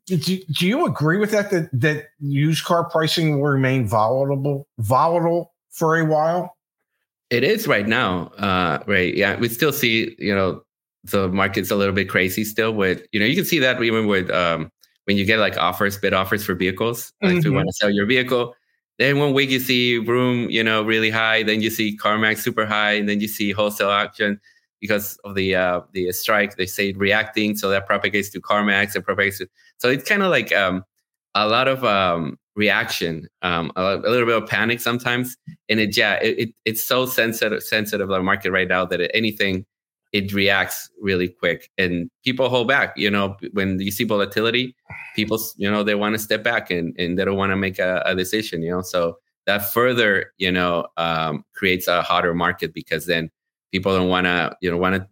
do, 0.06 0.16
do 0.16 0.66
you 0.66 0.86
agree 0.86 1.18
with 1.18 1.30
that, 1.30 1.50
that 1.50 1.70
that 1.72 2.08
used 2.18 2.64
car 2.64 2.88
pricing 2.88 3.40
will 3.40 3.48
remain 3.48 3.86
volatile 3.86 4.66
volatile 4.78 5.52
for 5.70 5.98
a 5.98 6.04
while? 6.04 6.56
It 7.30 7.44
is 7.44 7.68
right 7.68 7.86
now, 7.86 8.26
uh, 8.38 8.82
right? 8.86 9.14
Yeah, 9.14 9.36
we 9.36 9.48
still 9.48 9.72
see 9.72 10.16
you 10.18 10.34
know 10.34 10.62
the 11.04 11.28
market's 11.28 11.70
a 11.70 11.76
little 11.76 11.94
bit 11.94 12.08
crazy 12.08 12.44
still. 12.44 12.72
With 12.72 13.06
you 13.12 13.20
know 13.20 13.26
you 13.26 13.36
can 13.36 13.44
see 13.44 13.60
that 13.60 13.80
even 13.82 14.06
with 14.06 14.30
um, 14.30 14.72
when 15.04 15.16
you 15.16 15.24
get 15.24 15.38
like 15.38 15.56
offers, 15.56 15.96
bid 15.96 16.12
offers 16.12 16.44
for 16.44 16.54
vehicles. 16.54 17.12
Like 17.22 17.30
mm-hmm. 17.30 17.38
if 17.38 17.44
you 17.44 17.52
want 17.52 17.68
to 17.68 17.72
sell 17.74 17.90
your 17.90 18.06
vehicle, 18.06 18.54
then 19.00 19.18
one 19.18 19.32
week 19.32 19.48
you 19.48 19.60
see 19.60 19.96
Vroom, 19.96 20.50
you 20.50 20.62
know, 20.62 20.82
really 20.82 21.08
high. 21.08 21.42
Then 21.42 21.62
you 21.62 21.70
see 21.70 21.96
CarMax 21.96 22.40
super 22.40 22.66
high, 22.66 22.92
and 22.92 23.08
then 23.08 23.18
you 23.18 23.28
see 23.28 23.50
wholesale 23.50 23.88
auction 23.88 24.38
because 24.78 25.18
of 25.24 25.34
the 25.34 25.56
uh, 25.56 25.80
the 25.92 26.12
strike. 26.12 26.56
They 26.56 26.66
say 26.66 26.92
reacting, 26.92 27.56
so 27.56 27.70
that 27.70 27.86
propagates 27.86 28.28
to 28.30 28.42
CarMax 28.42 28.94
and 28.94 29.02
propagates. 29.02 29.38
To, 29.38 29.48
so 29.78 29.88
it's 29.88 30.06
kind 30.06 30.22
of 30.22 30.30
like 30.30 30.52
um, 30.52 30.84
a 31.34 31.48
lot 31.48 31.66
of 31.66 31.82
um, 31.82 32.38
reaction, 32.56 33.26
um, 33.40 33.72
a, 33.74 33.96
a, 33.96 34.10
little 34.10 34.26
bit 34.26 34.36
of 34.36 34.46
panic 34.46 34.80
sometimes, 34.80 35.34
and 35.70 35.80
it 35.80 35.96
yeah, 35.96 36.16
it, 36.16 36.38
it 36.38 36.54
it's 36.66 36.82
so 36.82 37.06
sensitive 37.06 37.62
sensitive 37.62 38.06
the 38.06 38.22
market 38.22 38.50
right 38.50 38.68
now 38.68 38.84
that 38.84 39.10
anything 39.16 39.64
it 40.12 40.32
reacts 40.32 40.90
really 41.00 41.28
quick. 41.28 41.70
And 41.78 42.10
people 42.24 42.48
hold 42.48 42.68
back 42.68 42.96
you 42.96 43.10
know 43.10 43.36
when 43.52 43.80
you 43.80 43.90
see 43.90 44.04
volatility 44.04 44.74
people 45.14 45.38
you 45.56 45.70
know 45.70 45.82
they 45.82 45.94
want 45.94 46.14
to 46.14 46.18
step 46.18 46.42
back 46.42 46.70
and, 46.70 46.94
and 46.98 47.18
they 47.18 47.24
don't 47.24 47.36
want 47.36 47.50
to 47.50 47.56
make 47.56 47.78
a, 47.78 48.02
a, 48.04 48.14
decision 48.14 48.62
you 48.62 48.70
know? 48.70 48.82
So 48.82 49.18
that 49.46 49.72
further 49.72 50.32
you 50.38 50.52
know 50.52 50.86
um, 50.96 51.44
creates 51.54 51.88
a 51.88 52.02
hotter 52.02 52.34
market 52.34 52.74
because 52.74 53.06
then 53.06 53.30
people 53.72 53.94
don't 53.96 54.08
want 54.08 54.26
to 54.26 54.56
you 54.60 54.70
know 54.70 54.76
want 54.76 55.02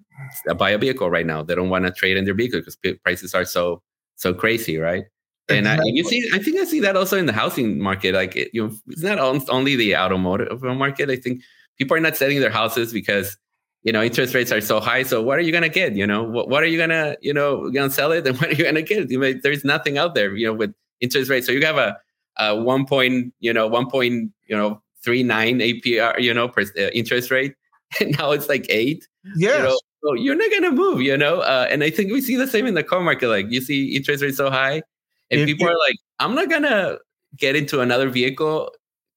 to 0.46 0.54
buy 0.54 0.70
a 0.70 0.78
vehicle 0.78 1.10
right 1.10 1.26
now. 1.26 1.42
They 1.42 1.54
don't 1.54 1.70
want 1.70 1.84
to 1.86 1.92
trade 1.92 2.16
in 2.16 2.24
their 2.24 2.34
vehicle 2.34 2.60
because 2.60 2.76
prices 3.02 3.34
are 3.34 3.44
so 3.44 3.82
so 4.16 4.34
crazy 4.34 4.78
right? 4.78 5.04
And 5.48 5.60
exactly. 5.60 5.90
I, 5.90 5.94
you 5.94 6.04
see 6.04 6.30
i 6.34 6.38
think 6.38 6.60
i 6.60 6.64
see 6.64 6.80
that 6.80 6.94
also 6.94 7.16
in 7.16 7.24
the 7.24 7.32
housing 7.32 7.80
market 7.80 8.14
like 8.14 8.36
it, 8.36 8.50
you 8.52 8.66
know 8.66 8.74
it's 8.88 9.02
not 9.02 9.18
only 9.48 9.76
the 9.76 9.96
automotive 9.96 10.62
market. 10.62 11.08
I 11.08 11.16
think 11.16 11.40
people 11.78 11.96
are 11.96 12.00
not 12.00 12.16
selling 12.16 12.40
their 12.40 12.50
houses 12.50 12.92
because 12.92 13.38
you 13.82 13.92
know 13.92 14.02
interest 14.02 14.34
rates 14.34 14.50
are 14.50 14.60
so 14.60 14.80
high 14.80 15.02
so 15.02 15.22
what 15.22 15.38
are 15.38 15.42
you 15.42 15.52
going 15.52 15.62
to 15.62 15.68
get 15.68 15.94
you 15.94 16.06
know? 16.06 16.22
What, 16.22 16.48
what 16.48 16.62
are 16.62 16.66
you 16.66 16.78
going 16.78 16.90
to 16.90 17.16
you 17.20 17.32
know 17.32 17.70
going 17.70 17.88
to 17.88 17.94
sell 17.94 18.12
it? 18.12 18.26
And 18.26 18.36
what 18.38 18.50
are 18.50 18.54
you 18.54 18.64
going 18.64 18.74
to 18.74 18.82
get? 18.82 19.10
You 19.10 19.20
know, 19.20 19.34
there's 19.42 19.64
nothing 19.64 19.98
out 19.98 20.14
there 20.14 20.34
you 20.36 20.46
know 20.46 20.54
with 20.54 20.74
interest 21.00 21.30
rates. 21.30 21.46
So 21.46 21.52
you 21.52 21.64
have 21.64 21.78
a, 21.78 21.96
a 22.38 22.56
one 22.56 22.86
point 22.86 23.32
you 23.40 23.52
know 23.52 23.66
one 23.66 23.88
point 23.88 24.32
you 24.46 24.56
know 24.56 24.82
three 25.04 25.22
nine 25.22 25.58
apr 25.60 26.20
you 26.20 26.34
know 26.34 26.48
per, 26.48 26.62
uh, 26.62 26.90
interest 26.92 27.30
rate. 27.30 27.54
And 28.00 28.18
now 28.18 28.32
it's 28.32 28.50
like 28.50 28.66
eight 28.68 29.08
yeah 29.36 29.56
you 29.56 29.62
know, 29.62 29.78
so 30.04 30.12
you're 30.12 30.34
not 30.34 30.50
going 30.50 30.64
to 30.64 30.72
move 30.72 31.00
you 31.00 31.16
know? 31.16 31.40
Uh, 31.40 31.66
and 31.70 31.82
i 31.82 31.88
think 31.88 32.12
we 32.12 32.20
see 32.20 32.36
the 32.36 32.46
same 32.46 32.66
in 32.66 32.74
the 32.74 32.82
car 32.82 33.00
market 33.00 33.28
like 33.28 33.46
you 33.48 33.62
see 33.62 33.96
interest 33.96 34.22
rates 34.22 34.36
so 34.36 34.50
high 34.50 34.82
and 35.30 35.40
if 35.40 35.46
people 35.46 35.66
are 35.66 35.78
like 35.88 35.96
i'm 36.18 36.34
not 36.34 36.50
going 36.50 36.64
to 36.64 36.98
get 37.34 37.56
into 37.56 37.80
another 37.80 38.10
vehicle 38.10 38.70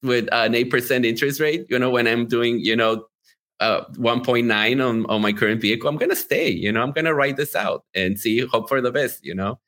with 0.04 0.30
an 0.32 0.54
8% 0.54 1.06
interest 1.06 1.42
rate 1.42 1.66
you 1.70 1.78
know 1.78 1.90
when 1.90 2.08
i'm 2.08 2.28
doing 2.28 2.60
you 2.62 2.78
know 2.78 3.06
uh, 3.62 3.86
1.9 3.92 4.86
on, 4.86 5.06
on 5.06 5.22
my 5.22 5.32
current 5.32 5.62
vehicle, 5.62 5.88
I'm 5.88 5.98
going 5.98 6.10
to 6.10 6.16
stay, 6.16 6.50
you 6.50 6.72
know, 6.72 6.82
I'm 6.82 6.92
going 6.92 7.06
to 7.06 7.14
write 7.14 7.38
this 7.38 7.56
out 7.56 7.86
and 7.94 8.20
see, 8.20 8.40
hope 8.40 8.68
for 8.68 8.82
the 8.82 8.92
best, 8.92 9.24
you 9.24 9.36
know? 9.36 9.60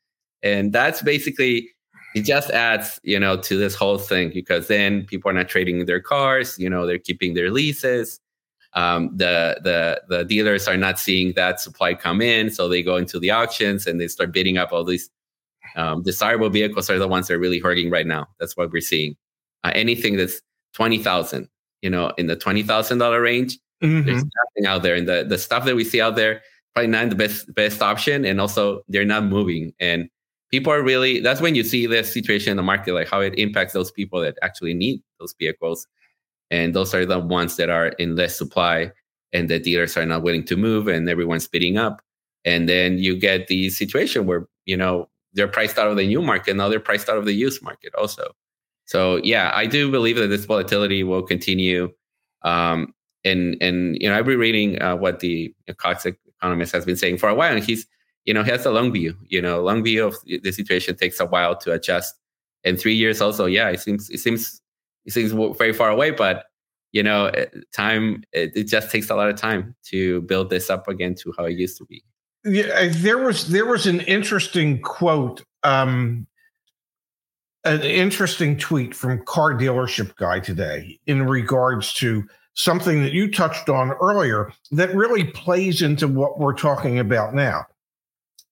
And 0.42 0.72
that's 0.72 1.00
basically, 1.00 1.70
it 2.14 2.22
just 2.22 2.50
adds, 2.50 3.00
you 3.04 3.18
know, 3.18 3.36
to 3.38 3.56
this 3.56 3.74
whole 3.74 3.98
thing 3.98 4.30
because 4.34 4.66
then 4.66 5.06
people 5.06 5.30
are 5.30 5.34
not 5.34 5.48
trading 5.48 5.86
their 5.86 6.00
cars, 6.00 6.58
you 6.58 6.68
know, 6.68 6.86
they're 6.86 6.98
keeping 6.98 7.34
their 7.34 7.50
leases. 7.50 8.20
Um, 8.72 9.10
the, 9.16 9.60
the, 9.62 10.02
the 10.08 10.24
dealers 10.24 10.66
are 10.66 10.76
not 10.76 10.98
seeing 10.98 11.32
that 11.34 11.60
supply 11.60 11.94
come 11.94 12.20
in. 12.20 12.50
So 12.50 12.68
they 12.68 12.82
go 12.82 12.96
into 12.96 13.20
the 13.20 13.30
auctions 13.30 13.86
and 13.86 14.00
they 14.00 14.08
start 14.08 14.32
bidding 14.32 14.58
up 14.58 14.72
all 14.72 14.82
these 14.82 15.08
um, 15.76 16.02
desirable 16.02 16.50
vehicles 16.50 16.90
are 16.90 16.98
the 16.98 17.08
ones 17.08 17.28
that 17.28 17.34
are 17.34 17.38
really 17.38 17.60
hurting 17.60 17.90
right 17.90 18.06
now. 18.06 18.26
That's 18.40 18.56
what 18.56 18.72
we're 18.72 18.80
seeing. 18.80 19.16
Uh, 19.62 19.70
anything 19.74 20.16
that's 20.16 20.42
20,000, 20.74 21.48
you 21.82 21.90
know, 21.90 22.12
in 22.18 22.26
the 22.26 22.36
$20,000 22.36 23.22
range, 23.22 23.58
Mm-hmm. 23.82 24.06
There's 24.06 24.24
nothing 24.24 24.66
out 24.66 24.82
there, 24.82 24.94
and 24.94 25.08
the 25.08 25.24
the 25.28 25.38
stuff 25.38 25.64
that 25.64 25.76
we 25.76 25.84
see 25.84 26.00
out 26.00 26.16
there 26.16 26.42
probably 26.74 26.90
not 26.90 27.08
the 27.08 27.16
best 27.16 27.52
best 27.54 27.80
option, 27.82 28.24
and 28.24 28.40
also 28.40 28.82
they're 28.88 29.04
not 29.04 29.24
moving. 29.24 29.72
And 29.80 30.08
people 30.50 30.72
are 30.72 30.82
really 30.82 31.20
that's 31.20 31.40
when 31.40 31.54
you 31.54 31.62
see 31.62 31.86
this 31.86 32.12
situation 32.12 32.50
in 32.50 32.56
the 32.56 32.62
market, 32.62 32.92
like 32.92 33.08
how 33.08 33.20
it 33.20 33.38
impacts 33.38 33.72
those 33.72 33.90
people 33.90 34.20
that 34.20 34.36
actually 34.42 34.74
need 34.74 35.02
those 35.20 35.34
vehicles, 35.38 35.86
and 36.50 36.74
those 36.74 36.94
are 36.94 37.06
the 37.06 37.18
ones 37.18 37.56
that 37.56 37.70
are 37.70 37.88
in 37.88 38.16
less 38.16 38.36
supply, 38.36 38.92
and 39.32 39.48
the 39.48 39.58
dealers 39.58 39.96
are 39.96 40.06
not 40.06 40.22
willing 40.22 40.44
to 40.44 40.56
move, 40.56 40.88
and 40.88 41.08
everyone's 41.08 41.48
bidding 41.48 41.78
up, 41.78 42.02
and 42.44 42.68
then 42.68 42.98
you 42.98 43.16
get 43.16 43.46
the 43.46 43.70
situation 43.70 44.26
where 44.26 44.46
you 44.66 44.76
know 44.76 45.08
they're 45.32 45.48
priced 45.48 45.78
out 45.78 45.88
of 45.88 45.96
the 45.96 46.06
new 46.06 46.22
market, 46.22 46.56
now 46.56 46.68
they're 46.68 46.80
priced 46.80 47.08
out 47.08 47.16
of 47.16 47.24
the 47.24 47.32
used 47.32 47.62
market 47.62 47.94
also. 47.96 48.32
So 48.86 49.20
yeah, 49.24 49.50
I 49.54 49.66
do 49.66 49.90
believe 49.90 50.16
that 50.16 50.28
this 50.28 50.44
volatility 50.44 51.02
will 51.02 51.22
continue. 51.22 51.92
Um, 52.42 52.94
and 53.24 53.56
and 53.60 53.96
you 54.00 54.08
know 54.08 54.16
I've 54.16 54.26
been 54.26 54.38
reading 54.38 54.80
uh, 54.82 54.96
what 54.96 55.20
the 55.20 55.54
Cox 55.76 56.06
economist 56.06 56.72
has 56.72 56.84
been 56.84 56.96
saying 56.96 57.18
for 57.18 57.28
a 57.28 57.34
while, 57.34 57.54
and 57.54 57.64
he's 57.64 57.86
you 58.24 58.34
know 58.34 58.42
he 58.42 58.50
has 58.50 58.66
a 58.66 58.70
long 58.70 58.92
view. 58.92 59.16
You 59.28 59.42
know, 59.42 59.62
long 59.62 59.82
view 59.82 60.06
of 60.06 60.16
the 60.24 60.52
situation 60.52 60.96
takes 60.96 61.20
a 61.20 61.26
while 61.26 61.56
to 61.56 61.72
adjust. 61.72 62.14
And 62.66 62.80
three 62.80 62.94
years 62.94 63.20
also, 63.20 63.46
yeah, 63.46 63.68
it 63.68 63.80
seems 63.80 64.08
it 64.10 64.18
seems 64.18 64.60
it 65.04 65.12
seems 65.12 65.32
very 65.58 65.72
far 65.72 65.90
away, 65.90 66.10
but 66.10 66.46
you 66.92 67.02
know, 67.02 67.26
eh, 67.26 67.46
time 67.72 68.22
it, 68.32 68.56
it 68.56 68.64
just 68.64 68.90
takes 68.90 69.10
a 69.10 69.16
lot 69.16 69.28
of 69.28 69.36
time 69.36 69.74
to 69.86 70.22
build 70.22 70.48
this 70.48 70.70
up 70.70 70.88
again 70.88 71.14
to 71.16 71.34
how 71.36 71.44
it 71.44 71.58
used 71.58 71.76
to 71.78 71.84
be. 71.84 72.02
Yeah, 72.44 72.88
there 72.88 73.18
was 73.18 73.48
there 73.48 73.66
was 73.66 73.86
an 73.86 74.00
interesting 74.00 74.80
quote, 74.80 75.42
um, 75.62 76.26
an 77.64 77.82
interesting 77.82 78.56
tweet 78.56 78.94
from 78.94 79.24
Car 79.24 79.54
Dealership 79.54 80.14
Guy 80.16 80.40
today 80.40 80.98
in 81.06 81.26
regards 81.26 81.92
to 81.94 82.24
something 82.54 83.02
that 83.02 83.12
you 83.12 83.30
touched 83.30 83.68
on 83.68 83.92
earlier 84.00 84.52
that 84.70 84.94
really 84.94 85.24
plays 85.24 85.82
into 85.82 86.08
what 86.08 86.38
we're 86.38 86.54
talking 86.54 86.98
about 86.98 87.34
now. 87.34 87.66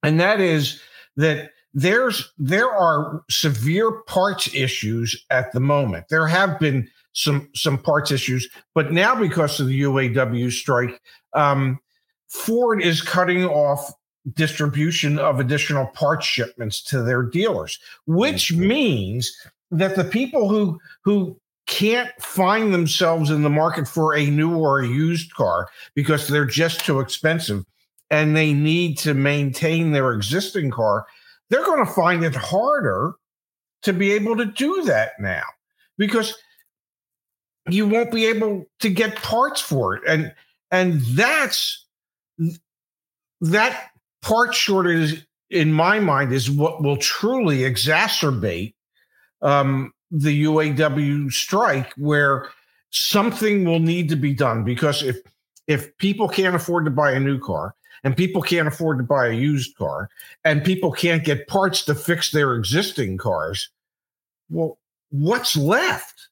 And 0.02 0.20
that 0.20 0.40
is 0.40 0.80
that 1.16 1.50
there's 1.74 2.32
there 2.38 2.70
are 2.70 3.22
severe 3.30 4.02
parts 4.02 4.52
issues 4.54 5.24
at 5.30 5.52
the 5.52 5.60
moment. 5.60 6.06
There 6.10 6.26
have 6.26 6.58
been 6.58 6.88
some 7.14 7.48
some 7.54 7.78
parts 7.78 8.10
issues, 8.10 8.48
but 8.74 8.92
now 8.92 9.14
because 9.14 9.60
of 9.60 9.68
the 9.68 9.82
UAW 9.82 10.50
strike, 10.52 11.00
um, 11.34 11.78
Ford 12.28 12.82
is 12.82 13.00
cutting 13.00 13.44
off 13.44 13.92
distribution 14.34 15.18
of 15.18 15.40
additional 15.40 15.86
parts 15.88 16.26
shipments 16.26 16.82
to 16.84 17.02
their 17.02 17.22
dealers, 17.22 17.78
which 18.06 18.52
means 18.52 19.34
that 19.70 19.96
the 19.96 20.04
people 20.04 20.48
who 20.48 20.78
who 21.04 21.38
can't 21.66 22.10
find 22.20 22.72
themselves 22.72 23.30
in 23.30 23.42
the 23.42 23.50
market 23.50 23.86
for 23.86 24.14
a 24.14 24.26
new 24.26 24.56
or 24.56 24.80
a 24.80 24.88
used 24.88 25.32
car 25.34 25.68
because 25.94 26.28
they're 26.28 26.44
just 26.44 26.84
too 26.84 27.00
expensive 27.00 27.64
and 28.10 28.36
they 28.36 28.52
need 28.52 28.98
to 28.98 29.14
maintain 29.14 29.92
their 29.92 30.12
existing 30.12 30.70
car, 30.70 31.06
they're 31.48 31.64
going 31.64 31.84
to 31.84 31.92
find 31.92 32.24
it 32.24 32.34
harder 32.34 33.14
to 33.82 33.92
be 33.92 34.12
able 34.12 34.36
to 34.36 34.44
do 34.44 34.82
that 34.84 35.12
now 35.18 35.42
because 35.98 36.34
you 37.68 37.86
won't 37.86 38.12
be 38.12 38.26
able 38.26 38.64
to 38.80 38.90
get 38.90 39.16
parts 39.16 39.60
for 39.60 39.94
it. 39.94 40.02
And 40.06 40.34
and 40.70 41.00
that's 41.00 41.86
that 43.40 43.90
part 44.22 44.54
shortage 44.54 45.26
in 45.50 45.72
my 45.72 46.00
mind 46.00 46.32
is 46.32 46.50
what 46.50 46.82
will 46.82 46.96
truly 46.96 47.58
exacerbate 47.58 48.74
um, 49.42 49.92
the 50.12 50.44
UAW 50.44 51.32
strike, 51.32 51.92
where 51.94 52.50
something 52.90 53.64
will 53.64 53.80
need 53.80 54.08
to 54.10 54.16
be 54.16 54.34
done 54.34 54.62
because 54.62 55.02
if 55.02 55.16
if 55.66 55.96
people 55.96 56.28
can't 56.28 56.54
afford 56.54 56.84
to 56.84 56.90
buy 56.90 57.10
a 57.10 57.18
new 57.18 57.38
car 57.38 57.74
and 58.04 58.16
people 58.16 58.42
can't 58.42 58.68
afford 58.68 58.98
to 58.98 59.04
buy 59.04 59.28
a 59.28 59.32
used 59.32 59.74
car 59.76 60.10
and 60.44 60.62
people 60.62 60.92
can't 60.92 61.24
get 61.24 61.48
parts 61.48 61.84
to 61.86 61.94
fix 61.94 62.30
their 62.32 62.54
existing 62.54 63.16
cars 63.16 63.70
well 64.50 64.78
what's 65.10 65.56
left? 65.56 66.28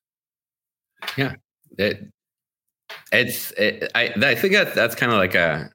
Yeah. 1.16 1.36
It, 1.78 2.08
it's 3.12 3.52
it, 3.52 3.90
i 3.94 4.12
i 4.20 4.34
think 4.34 4.52
that 4.52 4.74
that's 4.74 4.96
kind 4.96 5.12
of 5.12 5.18
like 5.18 5.36
a 5.36 5.70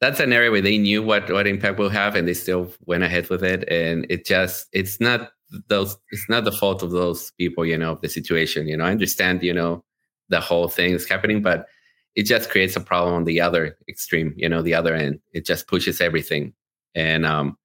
that's 0.00 0.18
an 0.18 0.32
area 0.32 0.50
where 0.50 0.62
they 0.62 0.78
knew 0.78 1.02
what 1.02 1.30
what 1.30 1.46
impact 1.46 1.78
will 1.78 1.90
have 1.90 2.16
and 2.16 2.26
they 2.26 2.34
still 2.34 2.72
went 2.86 3.04
ahead 3.04 3.28
with 3.28 3.44
it 3.44 3.68
and 3.68 4.06
it 4.08 4.24
just 4.24 4.66
it's 4.72 4.98
not 4.98 5.30
those 5.68 5.96
it's 6.10 6.28
not 6.28 6.44
the 6.44 6.52
fault 6.52 6.82
of 6.82 6.90
those 6.90 7.32
people 7.32 7.64
you 7.64 7.76
know 7.76 7.92
of 7.92 8.00
the 8.00 8.08
situation 8.08 8.66
you 8.66 8.76
know? 8.76 8.84
I 8.84 8.90
understand 8.90 9.42
you 9.42 9.52
know 9.52 9.84
the 10.28 10.40
whole 10.40 10.68
thing 10.68 10.92
is 10.92 11.08
happening 11.08 11.42
but 11.42 11.66
it 12.14 12.24
just 12.24 12.50
creates 12.50 12.76
a 12.76 12.80
problem 12.80 13.14
on 13.14 13.24
the 13.24 13.40
other 13.40 13.76
extreme 13.88 14.34
you 14.36 14.48
know 14.48 14.62
the 14.62 14.74
other 14.74 14.94
end. 14.94 15.20
It 15.32 15.46
just 15.46 15.66
pushes 15.66 16.00
everything. 16.00 16.52
And 16.94 17.24
um 17.24 17.56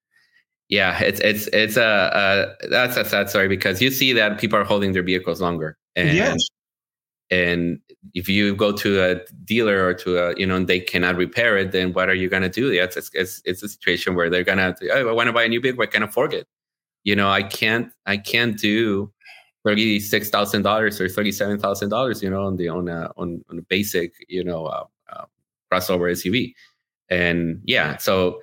yeah 0.70 1.00
it's 1.00 1.20
it's 1.22 1.48
it's 1.48 1.78
a, 1.78 2.12
a 2.62 2.68
that's 2.70 2.98
a 2.98 3.06
sad 3.06 3.30
story 3.30 3.48
because 3.48 3.82
you 3.82 3.90
see 3.90 4.14
that 4.14 4.40
people 4.40 4.60
are 4.60 4.66
holding 4.66 4.92
their 4.92 5.04
vehicles 5.04 5.42
longer 5.42 5.78
and 5.96 6.14
yes 6.14 6.38
and 7.30 7.80
if 8.14 8.30
you 8.30 8.56
go 8.56 8.72
to 8.72 9.02
a 9.02 9.20
dealer 9.44 9.86
or 9.86 9.94
to 9.94 10.18
a 10.18 10.38
you 10.38 10.46
know 10.46 10.56
and 10.56 10.68
they 10.68 10.80
cannot 10.80 11.16
repair 11.16 11.58
it 11.58 11.72
then 11.72 11.94
what 11.94 12.10
are 12.10 12.14
you 12.14 12.30
going 12.30 12.44
to 12.44 12.50
do? 12.50 12.72
It's, 12.72 12.96
it's, 13.14 13.42
it's 13.44 13.64
a 13.64 13.70
situation 13.70 14.16
where 14.16 14.30
they're 14.30 14.44
going 14.44 14.58
to 14.58 14.76
oh, 14.94 15.10
i 15.10 15.12
want 15.12 15.28
to 15.28 15.34
buy 15.34 15.44
a 15.44 15.50
new 15.50 15.60
vehicle. 15.60 15.84
I 15.84 15.88
can't 15.88 16.04
afford 16.04 16.34
it 16.34 16.48
you 17.08 17.16
know 17.16 17.30
i 17.30 17.42
can't 17.42 17.88
i 18.06 18.18
can't 18.18 18.58
do 18.60 19.12
$36000 19.66 21.00
or 21.02 21.08
$37000 21.08 22.22
you 22.22 22.30
know 22.30 22.44
on 22.44 22.56
the 22.56 22.68
on 22.70 22.88
a 22.88 23.12
on, 23.18 23.44
on 23.50 23.60
a 23.60 23.62
basic 23.64 24.14
you 24.28 24.44
know 24.44 24.66
uh, 24.66 24.86
uh, 25.12 25.26
crossover 25.72 26.08
suv 26.20 26.54
and 27.10 27.62
yeah 27.66 27.98
so 27.98 28.42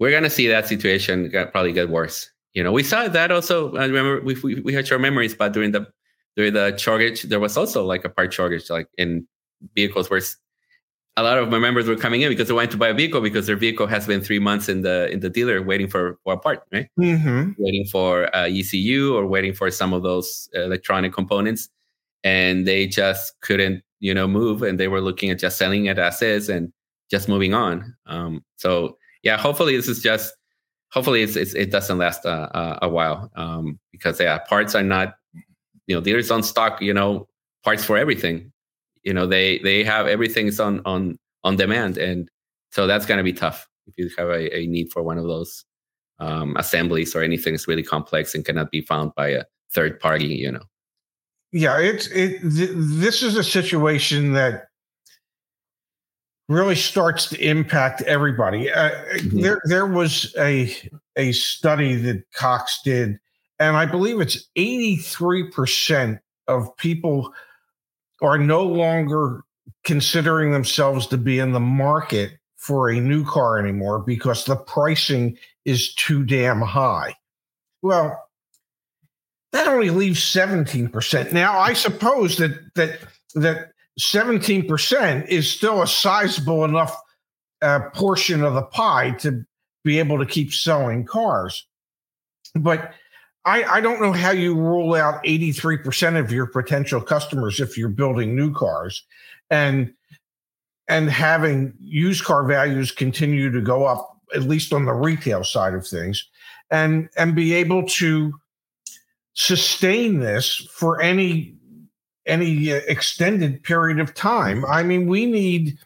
we're 0.00 0.20
to 0.20 0.30
see 0.30 0.48
that 0.48 0.66
situation 0.66 1.30
probably 1.52 1.72
get 1.72 1.88
worse. 1.88 2.30
You 2.52 2.62
know 2.64 2.72
we 2.72 2.82
saw 2.82 3.08
that 3.08 3.30
also 3.30 3.74
i 3.76 3.86
remember 3.86 4.20
we, 4.22 4.34
we, 4.42 4.60
we 4.60 4.72
had 4.72 4.88
your 4.90 4.98
memories 4.98 5.34
but 5.34 5.52
during 5.52 5.72
the 5.72 5.86
during 6.36 6.52
the 6.52 6.76
shortage, 6.76 7.22
there 7.22 7.40
was 7.40 7.56
also 7.56 7.84
like 7.84 8.04
a 8.04 8.08
part 8.08 8.32
shortage, 8.32 8.70
like 8.70 8.88
in 8.98 9.26
vehicles 9.74 10.10
where 10.10 10.20
a 11.16 11.22
lot 11.22 11.38
of 11.38 11.48
my 11.48 11.58
members 11.58 11.86
were 11.86 11.96
coming 11.96 12.22
in 12.22 12.28
because 12.28 12.48
they 12.48 12.54
wanted 12.54 12.72
to 12.72 12.76
buy 12.76 12.88
a 12.88 12.94
vehicle 12.94 13.20
because 13.20 13.46
their 13.46 13.56
vehicle 13.56 13.86
has 13.86 14.06
been 14.06 14.20
three 14.20 14.40
months 14.40 14.68
in 14.68 14.82
the 14.82 15.08
in 15.12 15.20
the 15.20 15.30
dealer 15.30 15.62
waiting 15.62 15.88
for, 15.88 16.18
for 16.24 16.34
a 16.34 16.38
part, 16.38 16.62
right? 16.72 16.88
Mm-hmm. 16.98 17.52
Waiting 17.58 17.86
for 17.86 18.34
uh, 18.34 18.48
ECU 18.48 19.14
or 19.16 19.26
waiting 19.26 19.52
for 19.52 19.70
some 19.70 19.92
of 19.92 20.02
those 20.02 20.48
electronic 20.54 21.12
components, 21.12 21.68
and 22.24 22.66
they 22.66 22.86
just 22.86 23.40
couldn't, 23.42 23.82
you 24.00 24.12
know, 24.12 24.26
move, 24.26 24.62
and 24.62 24.78
they 24.80 24.88
were 24.88 25.00
looking 25.00 25.30
at 25.30 25.38
just 25.38 25.56
selling 25.56 25.86
it 25.86 25.98
as 25.98 26.20
is 26.20 26.48
and 26.48 26.72
just 27.10 27.28
moving 27.28 27.54
on. 27.54 27.94
Um, 28.06 28.44
so 28.56 28.98
yeah, 29.22 29.36
hopefully 29.36 29.76
this 29.76 29.88
is 29.88 30.02
just 30.02 30.34
hopefully 30.90 31.22
it's, 31.22 31.36
it's 31.36 31.54
it 31.54 31.70
doesn't 31.70 31.98
last 31.98 32.26
uh, 32.26 32.48
uh, 32.52 32.78
a 32.82 32.88
while 32.88 33.30
um, 33.36 33.78
because 33.92 34.18
yeah, 34.18 34.38
parts 34.38 34.74
are 34.74 34.82
not 34.82 35.14
you 35.86 35.94
know 35.94 36.00
dealers 36.00 36.30
on 36.30 36.42
stock 36.42 36.80
you 36.80 36.94
know 36.94 37.28
parts 37.62 37.84
for 37.84 37.96
everything 37.96 38.52
you 39.04 39.14
know 39.14 39.26
they 39.26 39.58
they 39.58 39.84
have 39.84 40.06
everything's 40.06 40.58
on 40.58 40.80
on 40.84 41.18
on 41.44 41.56
demand. 41.56 41.98
And 41.98 42.28
so 42.70 42.86
that's 42.86 43.06
going 43.06 43.18
to 43.18 43.24
be 43.24 43.32
tough 43.32 43.68
if 43.86 43.94
you 43.98 44.10
have 44.16 44.28
a, 44.28 44.56
a 44.56 44.66
need 44.66 44.90
for 44.92 45.02
one 45.02 45.18
of 45.18 45.24
those 45.24 45.64
um, 46.18 46.56
assemblies 46.56 47.14
or 47.14 47.22
anything 47.22 47.52
that's 47.52 47.68
really 47.68 47.82
complex 47.82 48.34
and 48.34 48.44
cannot 48.44 48.70
be 48.70 48.80
found 48.80 49.14
by 49.14 49.28
a 49.28 49.44
third 49.72 50.00
party 50.00 50.26
you 50.26 50.50
know. 50.50 50.62
Yeah 51.52 51.78
it's 51.78 52.06
it 52.08 52.40
th- 52.40 52.70
this 52.72 53.22
is 53.22 53.36
a 53.36 53.44
situation 53.44 54.32
that 54.32 54.68
really 56.48 56.74
starts 56.74 57.28
to 57.30 57.42
impact 57.42 58.02
everybody. 58.02 58.70
Uh, 58.70 58.90
mm-hmm. 58.90 59.40
there 59.40 59.60
there 59.64 59.86
was 59.86 60.34
a 60.38 60.74
a 61.16 61.32
study 61.32 61.96
that 61.96 62.22
cox 62.32 62.80
did 62.84 63.18
and 63.58 63.76
I 63.76 63.86
believe 63.86 64.20
it's 64.20 64.48
83% 64.58 66.18
of 66.48 66.76
people 66.76 67.32
are 68.24 68.38
no 68.38 68.62
longer 68.62 69.42
considering 69.84 70.52
themselves 70.52 71.06
to 71.08 71.18
be 71.18 71.38
in 71.38 71.52
the 71.52 71.60
market 71.60 72.32
for 72.56 72.88
a 72.88 72.98
new 72.98 73.24
car 73.24 73.58
anymore 73.58 73.98
because 73.98 74.44
the 74.44 74.56
pricing 74.56 75.36
is 75.64 75.94
too 75.94 76.24
damn 76.24 76.60
high. 76.60 77.14
Well, 77.82 78.18
that 79.52 79.68
only 79.68 79.90
leaves 79.90 80.20
17%. 80.20 81.32
Now, 81.32 81.58
I 81.58 81.74
suppose 81.74 82.38
that 82.38 82.58
that 82.74 83.00
that 83.34 83.72
17% 84.00 85.28
is 85.28 85.50
still 85.50 85.82
a 85.82 85.86
sizable 85.86 86.64
enough 86.64 86.96
uh, 87.62 87.80
portion 87.94 88.42
of 88.42 88.54
the 88.54 88.62
pie 88.62 89.12
to 89.20 89.44
be 89.84 89.98
able 89.98 90.18
to 90.18 90.26
keep 90.26 90.52
selling 90.52 91.04
cars. 91.04 91.66
But 92.54 92.94
I, 93.44 93.64
I 93.64 93.80
don't 93.80 94.00
know 94.00 94.12
how 94.12 94.30
you 94.30 94.54
rule 94.54 94.94
out 94.94 95.22
83% 95.24 96.18
of 96.18 96.32
your 96.32 96.46
potential 96.46 97.00
customers 97.00 97.60
if 97.60 97.76
you're 97.76 97.88
building 97.88 98.34
new 98.34 98.52
cars 98.52 99.04
and 99.50 99.92
and 100.86 101.08
having 101.08 101.72
used 101.78 102.24
car 102.24 102.44
values 102.44 102.90
continue 102.90 103.50
to 103.50 103.60
go 103.60 103.84
up 103.84 104.18
at 104.34 104.42
least 104.42 104.72
on 104.72 104.84
the 104.84 104.92
retail 104.92 105.42
side 105.42 105.74
of 105.74 105.86
things 105.86 106.28
and 106.70 107.08
and 107.16 107.34
be 107.34 107.54
able 107.54 107.86
to 107.86 108.32
sustain 109.34 110.20
this 110.20 110.56
for 110.72 111.00
any 111.00 111.54
any 112.26 112.72
uh, 112.72 112.80
extended 112.88 113.62
period 113.62 113.98
of 113.98 114.14
time. 114.14 114.64
I 114.64 114.82
mean, 114.82 115.06
we 115.06 115.26
need 115.26 115.78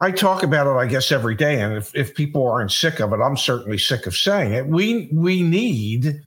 I 0.00 0.10
talk 0.10 0.42
about 0.42 0.66
it, 0.66 0.78
I 0.78 0.86
guess, 0.86 1.12
every 1.12 1.34
day. 1.34 1.60
And 1.60 1.74
if, 1.74 1.94
if 1.94 2.14
people 2.14 2.48
aren't 2.48 2.72
sick 2.72 3.00
of 3.00 3.12
it, 3.12 3.20
I'm 3.20 3.36
certainly 3.36 3.76
sick 3.76 4.06
of 4.06 4.16
saying 4.16 4.52
it. 4.52 4.66
We 4.66 5.10
we 5.12 5.42
need 5.42 6.22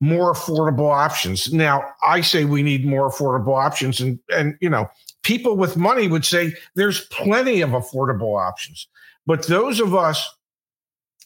more 0.00 0.32
affordable 0.32 0.92
options. 0.92 1.52
Now, 1.52 1.84
I 2.04 2.22
say 2.22 2.44
we 2.44 2.62
need 2.62 2.84
more 2.84 3.08
affordable 3.08 3.56
options, 3.56 4.00
and 4.00 4.18
and 4.34 4.56
you 4.60 4.68
know, 4.68 4.90
people 5.22 5.56
with 5.56 5.76
money 5.76 6.08
would 6.08 6.24
say 6.24 6.54
there's 6.74 7.06
plenty 7.06 7.60
of 7.60 7.70
affordable 7.70 8.36
options. 8.40 8.88
But 9.26 9.46
those 9.46 9.78
of 9.78 9.94
us 9.94 10.28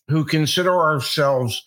who 0.09 0.25
consider 0.25 0.75
ourselves 0.75 1.65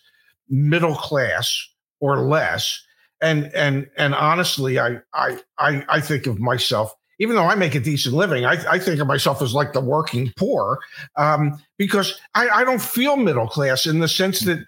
middle 0.48 0.94
class 0.94 1.68
or 1.98 2.20
less, 2.20 2.80
and 3.20 3.46
and 3.54 3.90
and 3.96 4.14
honestly, 4.14 4.78
I 4.78 5.00
I 5.12 5.40
I, 5.58 5.84
I 5.88 6.00
think 6.00 6.28
of 6.28 6.38
myself 6.38 6.94
even 7.20 7.36
though 7.36 7.44
I 7.44 7.54
make 7.54 7.74
a 7.74 7.80
decent 7.80 8.14
living, 8.14 8.46
I, 8.46 8.56
I 8.68 8.78
think 8.78 8.98
of 8.98 9.06
myself 9.06 9.42
as 9.42 9.54
like 9.54 9.74
the 9.74 9.80
working 9.80 10.32
poor 10.36 10.80
um, 11.16 11.62
because 11.76 12.18
I, 12.34 12.48
I, 12.48 12.64
don't 12.64 12.80
feel 12.80 13.16
middle 13.16 13.46
class 13.46 13.86
in 13.86 14.00
the 14.00 14.08
sense 14.08 14.40
that 14.40 14.58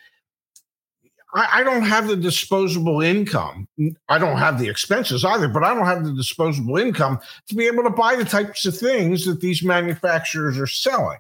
I, 1.33 1.49
I, 1.53 1.63
don't 1.63 1.83
have 1.83 2.09
the 2.09 2.17
disposable 2.17 3.01
income. 3.01 3.67
I 4.11 4.19
don't 4.19 4.37
have 4.37 4.59
the 4.59 4.69
expenses 4.69 5.25
either, 5.25 5.49
but 5.49 5.65
I 5.65 5.73
don't 5.73 5.87
have 5.87 6.05
the 6.05 6.13
disposable 6.13 6.77
income 6.77 7.21
to 7.49 7.55
be 7.55 7.67
able 7.67 7.85
to 7.85 7.91
buy 7.91 8.17
the 8.17 8.25
types 8.25 8.67
of 8.67 8.77
things 8.77 9.25
that 9.25 9.41
these 9.41 9.65
manufacturers 9.65 10.59
are 10.59 10.67
selling. 10.67 11.19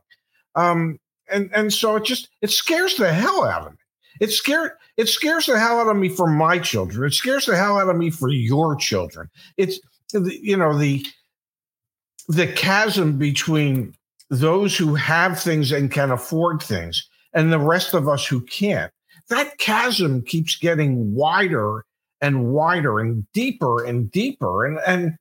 Um, 0.55 0.99
and 1.31 1.49
and 1.55 1.73
so 1.73 1.97
it 1.97 2.05
just 2.05 2.29
it 2.42 2.51
scares 2.51 2.97
the 2.97 3.11
hell 3.11 3.45
out 3.45 3.66
of 3.66 3.73
me. 3.73 3.79
It 4.21 4.33
scared 4.33 4.73
it 4.99 5.09
scares 5.09 5.47
the 5.47 5.59
hell 5.59 5.81
out 5.81 5.88
of 5.88 5.97
me 5.97 6.11
for 6.11 6.27
my 6.27 6.59
children. 6.59 7.07
It 7.07 7.14
scares 7.14 7.47
the 7.47 7.57
hell 7.57 7.79
out 7.79 7.88
of 7.88 7.97
me 7.97 8.11
for 8.11 8.29
your 8.29 8.77
children. 8.77 9.31
It's 9.57 9.81
you 10.12 10.59
know 10.59 10.77
the 10.77 11.07
the 12.33 12.47
chasm 12.47 13.18
between 13.18 13.95
those 14.31 14.75
who 14.77 14.95
have 14.95 15.38
things 15.38 15.71
and 15.71 15.90
can 15.90 16.11
afford 16.11 16.62
things 16.62 17.07
and 17.35 17.53
the 17.53 17.59
rest 17.59 17.92
of 17.92 18.09
us 18.09 18.27
who 18.27 18.40
can't. 18.40 18.90
That 19.29 19.59
chasm 19.59 20.23
keeps 20.23 20.57
getting 20.57 21.14
wider 21.14 21.85
and 22.23 22.47
wider 22.47 23.01
and 23.01 23.31
deeper 23.33 23.85
and 23.85 24.11
deeper. 24.11 24.64
And 24.64 24.81
and 24.87 25.18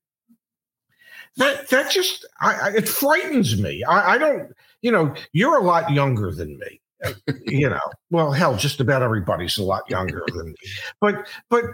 that 1.35 1.69
that 1.69 1.91
just 1.91 2.25
I, 2.39 2.71
it 2.75 2.87
frightens 2.87 3.61
me. 3.61 3.83
I, 3.83 4.13
I 4.13 4.17
don't 4.17 4.53
you 4.81 4.91
know 4.91 5.13
you're 5.33 5.57
a 5.57 5.63
lot 5.63 5.91
younger 5.91 6.31
than 6.31 6.57
me 6.59 6.81
you 7.45 7.69
know. 7.69 7.79
Well 8.09 8.31
hell 8.31 8.55
just 8.55 8.79
about 8.79 9.01
everybody's 9.01 9.57
a 9.57 9.63
lot 9.63 9.89
younger 9.89 10.23
than 10.33 10.47
me. 10.47 10.71
But 11.01 11.27
but 11.49 11.65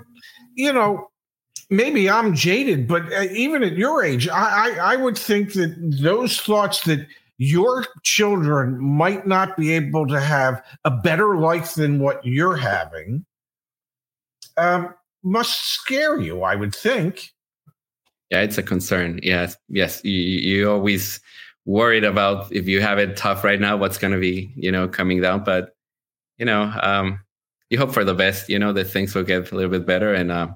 you 0.55 0.73
know 0.73 1.09
maybe 1.69 2.09
I'm 2.09 2.33
jaded, 2.33 2.87
but 2.87 3.11
uh, 3.13 3.23
even 3.31 3.63
at 3.63 3.77
your 3.77 4.03
age, 4.03 4.27
I, 4.27 4.69
I, 4.69 4.93
I 4.93 4.95
would 4.95 5.17
think 5.17 5.53
that 5.53 5.75
those 6.01 6.39
thoughts 6.39 6.83
that 6.85 7.05
your 7.37 7.85
children 8.03 8.79
might 8.79 9.27
not 9.27 9.55
be 9.57 9.73
able 9.73 10.07
to 10.07 10.19
have 10.19 10.63
a 10.85 10.91
better 10.91 11.37
life 11.37 11.75
than 11.75 11.99
what 11.99 12.25
you're 12.25 12.57
having 12.57 13.25
um, 14.57 14.93
must 15.23 15.67
scare 15.67 16.19
you. 16.19 16.43
I 16.43 16.55
would 16.55 16.73
think. 16.73 17.31
Yeah, 18.31 18.41
it's 18.41 18.57
a 18.57 18.63
concern. 18.63 19.19
Yes, 19.23 19.55
yes. 19.69 20.03
You, 20.03 20.11
you 20.11 20.71
always 20.71 21.21
worried 21.65 22.03
about 22.03 22.51
if 22.51 22.67
you 22.67 22.81
have 22.81 22.97
it 22.97 23.15
tough 23.15 23.43
right 23.43 23.59
now, 23.59 23.77
what's 23.77 23.97
going 23.97 24.13
to 24.13 24.19
be, 24.19 24.51
you 24.55 24.71
know, 24.71 24.87
coming 24.87 25.21
down. 25.21 25.43
But 25.43 25.75
you 26.37 26.45
know, 26.45 26.73
um, 26.81 27.19
you 27.69 27.77
hope 27.77 27.91
for 27.91 28.03
the 28.03 28.13
best. 28.13 28.49
You 28.49 28.57
know 28.59 28.73
that 28.73 28.85
things 28.85 29.13
will 29.13 29.23
get 29.23 29.51
a 29.51 29.55
little 29.55 29.71
bit 29.71 29.85
better, 29.85 30.13
and 30.13 30.31
uh, 30.31 30.47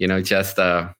you 0.00 0.08
know, 0.08 0.20
just 0.20 0.58
uh, 0.58 0.92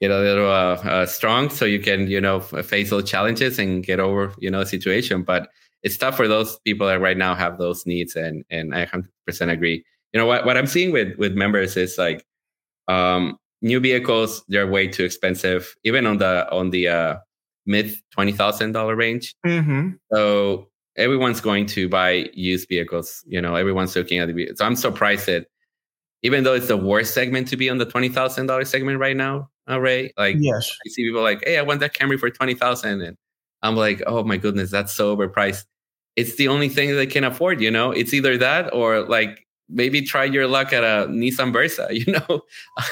get 0.00 0.12
a 0.12 0.18
little 0.18 0.50
uh, 0.50 0.76
uh, 0.84 1.06
strong 1.06 1.50
so 1.50 1.64
you 1.64 1.80
can 1.80 2.06
you 2.08 2.20
know 2.20 2.38
face 2.40 2.90
those 2.90 3.10
challenges 3.10 3.58
and 3.58 3.84
get 3.84 3.98
over 3.98 4.32
you 4.38 4.50
know 4.50 4.60
the 4.60 4.66
situation. 4.66 5.22
But 5.24 5.48
it's 5.82 5.96
tough 5.96 6.16
for 6.16 6.28
those 6.28 6.58
people 6.60 6.86
that 6.86 7.00
right 7.00 7.16
now 7.16 7.34
have 7.34 7.58
those 7.58 7.86
needs 7.86 8.16
and 8.16 8.44
and 8.50 8.74
i 8.74 8.86
100% 8.86 9.06
agree. 9.50 9.84
You 10.12 10.18
know 10.20 10.26
what, 10.26 10.44
what 10.44 10.56
i'm 10.56 10.66
seeing 10.66 10.92
with 10.92 11.16
with 11.18 11.34
members 11.34 11.76
is 11.76 11.96
like 11.96 12.24
um 12.88 13.38
new 13.62 13.78
vehicles 13.78 14.42
they're 14.48 14.66
way 14.66 14.88
too 14.88 15.04
expensive 15.04 15.74
even 15.84 16.06
on 16.06 16.18
the 16.18 16.50
on 16.50 16.70
the 16.70 16.88
uh 16.88 17.16
mid 17.66 17.94
$20000 18.18 18.96
range. 18.96 19.34
Mm-hmm. 19.46 19.90
so 20.12 20.68
everyone's 20.96 21.40
going 21.40 21.66
to 21.66 21.88
buy 21.88 22.28
used 22.34 22.68
vehicles 22.68 23.22
you 23.28 23.40
know 23.40 23.54
everyone's 23.54 23.94
looking 23.94 24.18
at 24.18 24.26
the 24.28 24.50
so 24.56 24.64
i'm 24.64 24.74
surprised 24.76 25.26
that 25.26 25.46
even 26.22 26.44
though 26.44 26.54
it's 26.54 26.68
the 26.68 26.76
worst 26.76 27.14
segment 27.14 27.48
to 27.48 27.56
be 27.56 27.70
on 27.70 27.78
the 27.78 27.86
$20000 27.86 28.66
segment 28.66 28.98
right 28.98 29.16
now 29.16 29.48
Ray. 29.78 30.12
Like, 30.16 30.36
yes, 30.40 30.70
I 30.84 30.88
see 30.88 31.04
people 31.04 31.22
like, 31.22 31.42
hey, 31.44 31.58
I 31.58 31.62
want 31.62 31.80
that 31.80 31.94
Camry 31.94 32.18
for 32.18 32.30
twenty 32.30 32.54
thousand, 32.54 33.02
and 33.02 33.16
I'm 33.62 33.76
like, 33.76 34.02
oh 34.06 34.24
my 34.24 34.36
goodness, 34.36 34.70
that's 34.70 34.92
so 34.92 35.16
overpriced. 35.16 35.64
It's 36.16 36.36
the 36.36 36.48
only 36.48 36.68
thing 36.68 36.94
they 36.96 37.06
can 37.06 37.24
afford. 37.24 37.60
You 37.60 37.70
know, 37.70 37.92
it's 37.92 38.12
either 38.12 38.36
that 38.38 38.74
or 38.74 39.02
like 39.02 39.46
maybe 39.68 40.02
try 40.02 40.24
your 40.24 40.48
luck 40.48 40.72
at 40.72 40.82
a 40.82 41.06
Nissan 41.08 41.52
Versa. 41.52 41.88
You 41.92 42.12
know, 42.12 42.42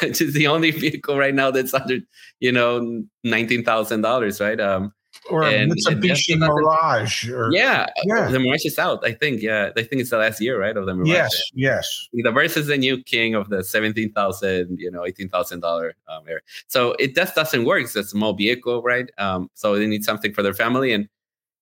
which 0.03 0.21
is 0.21 0.35
the 0.35 0.47
only 0.47 0.71
vehicle 0.71 1.17
right 1.19 1.35
now 1.35 1.51
that's 1.51 1.75
under 1.75 1.99
you 2.41 2.53
know 2.53 3.03
nineteen 3.25 3.65
thousand 3.65 4.03
dollars, 4.03 4.41
right? 4.41 4.61
Um, 4.61 4.93
or 5.31 5.45
and, 5.45 5.73
Mitsubishi 5.73 6.33
and 6.33 6.41
Mirage. 6.41 7.29
Or, 7.29 7.51
yeah, 7.53 7.87
yeah, 8.05 8.29
the 8.31 8.39
Mirage 8.39 8.65
is 8.65 8.79
out. 8.79 9.05
I 9.05 9.13
think. 9.13 9.43
Yeah, 9.43 9.71
I 9.77 9.83
think 9.83 10.01
it's 10.01 10.11
the 10.11 10.19
last 10.19 10.41
year, 10.41 10.61
right, 10.61 10.77
of 10.77 10.87
the 10.87 10.95
Mirage. 10.95 11.09
Yes, 11.09 11.43
yes. 11.55 12.09
The 12.13 12.31
Versa 12.31 12.61
is 12.61 12.67
the 12.67 12.79
new 12.79 13.03
king 13.03 13.35
of 13.35 13.49
the 13.49 13.63
seventeen 13.63 14.13
thousand, 14.13 14.79
you 14.79 14.91
know, 14.91 15.05
eighteen 15.07 15.29
thousand 15.29 15.61
dollar 15.61 15.95
um, 16.09 16.23
area. 16.27 16.41
So 16.69 16.93
it 16.99 17.15
just 17.15 17.35
doesn't 17.35 17.65
work. 17.65 17.83
It's 17.83 17.97
a 17.97 18.05
small 18.05 18.35
vehicle, 18.35 18.83
right? 18.83 19.11
Um, 19.19 19.51
so 19.55 19.77
they 19.79 19.87
need 19.87 20.05
something 20.05 20.33
for 20.33 20.43
their 20.43 20.55
family, 20.55 20.93
and 20.93 21.09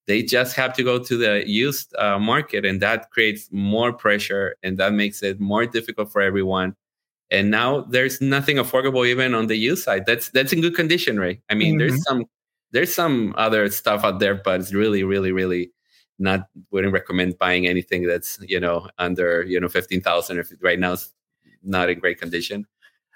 they 0.07 0.23
just 0.23 0.55
have 0.55 0.73
to 0.75 0.83
go 0.83 0.99
to 0.99 1.17
the 1.17 1.43
used 1.49 1.95
uh, 1.97 2.19
market, 2.19 2.65
and 2.65 2.81
that 2.81 3.11
creates 3.11 3.49
more 3.51 3.93
pressure, 3.93 4.55
and 4.63 4.79
that 4.79 4.93
makes 4.93 5.23
it 5.23 5.41
more 5.41 5.67
difficult 5.67 6.13
for 6.13 6.23
everyone. 6.23 6.77
And 7.29 7.51
now 7.51 7.81
there's 7.81 8.21
nothing 8.21 8.57
affordable 8.57 9.05
even 9.05 9.35
on 9.35 9.49
the 9.49 9.57
used 9.57 9.83
side. 9.83 10.07
That's 10.07 10.31
that's 10.31 10.53
in 10.53 10.61
good 10.61 10.77
condition, 10.77 11.19
right? 11.19 11.41
I 11.51 11.55
mean, 11.55 11.73
mm-hmm. 11.73 11.79
there's 11.89 12.05
some 12.05 12.25
there's 12.77 12.95
some 12.95 13.35
other 13.39 13.71
stuff 13.71 14.05
out 14.05 14.19
there, 14.19 14.35
but 14.35 14.61
it's 14.61 14.75
really, 14.75 15.03
really, 15.03 15.33
really 15.33 15.73
not 16.19 16.49
wouldn't 16.71 16.93
recommend 16.93 17.39
buying 17.39 17.67
anything 17.67 18.07
that's 18.07 18.39
you 18.43 18.61
know 18.61 18.89
under 18.99 19.43
you 19.45 19.59
know 19.59 19.69
fifteen 19.69 20.03
thousand 20.03 20.39
if 20.39 20.53
right 20.63 20.79
now 20.79 20.93
it's 20.93 21.11
not 21.63 21.89
in 21.89 21.99
great 21.99 22.21
condition. 22.21 22.67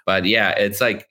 But 0.07 0.25
yeah, 0.25 0.51
it's 0.53 0.81
like 0.81 1.09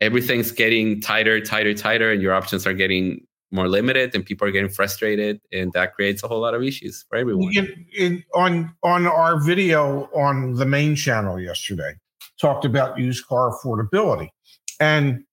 everything's 0.00 0.52
getting 0.52 1.00
tighter, 1.00 1.40
tighter, 1.40 1.74
tighter, 1.74 2.12
and 2.12 2.22
your 2.22 2.34
options 2.34 2.68
are 2.68 2.72
getting 2.72 3.26
more 3.50 3.68
limited, 3.68 4.14
and 4.14 4.24
people 4.24 4.46
are 4.46 4.52
getting 4.52 4.70
frustrated, 4.70 5.40
and 5.50 5.72
that 5.72 5.94
creates 5.94 6.22
a 6.22 6.28
whole 6.28 6.40
lot 6.40 6.54
of 6.54 6.62
issues 6.62 7.04
for 7.08 7.18
everyone. 7.18 7.50
In, 7.52 7.86
in, 7.96 8.24
on 8.32 8.74
on 8.84 9.08
our 9.08 9.42
video 9.42 10.08
on 10.14 10.54
the 10.54 10.66
main 10.66 10.94
channel 10.94 11.40
yesterday, 11.40 11.94
talked 12.40 12.64
about 12.64 12.96
used 12.96 13.26
car 13.26 13.50
affordability, 13.50 14.28
and 14.78 15.24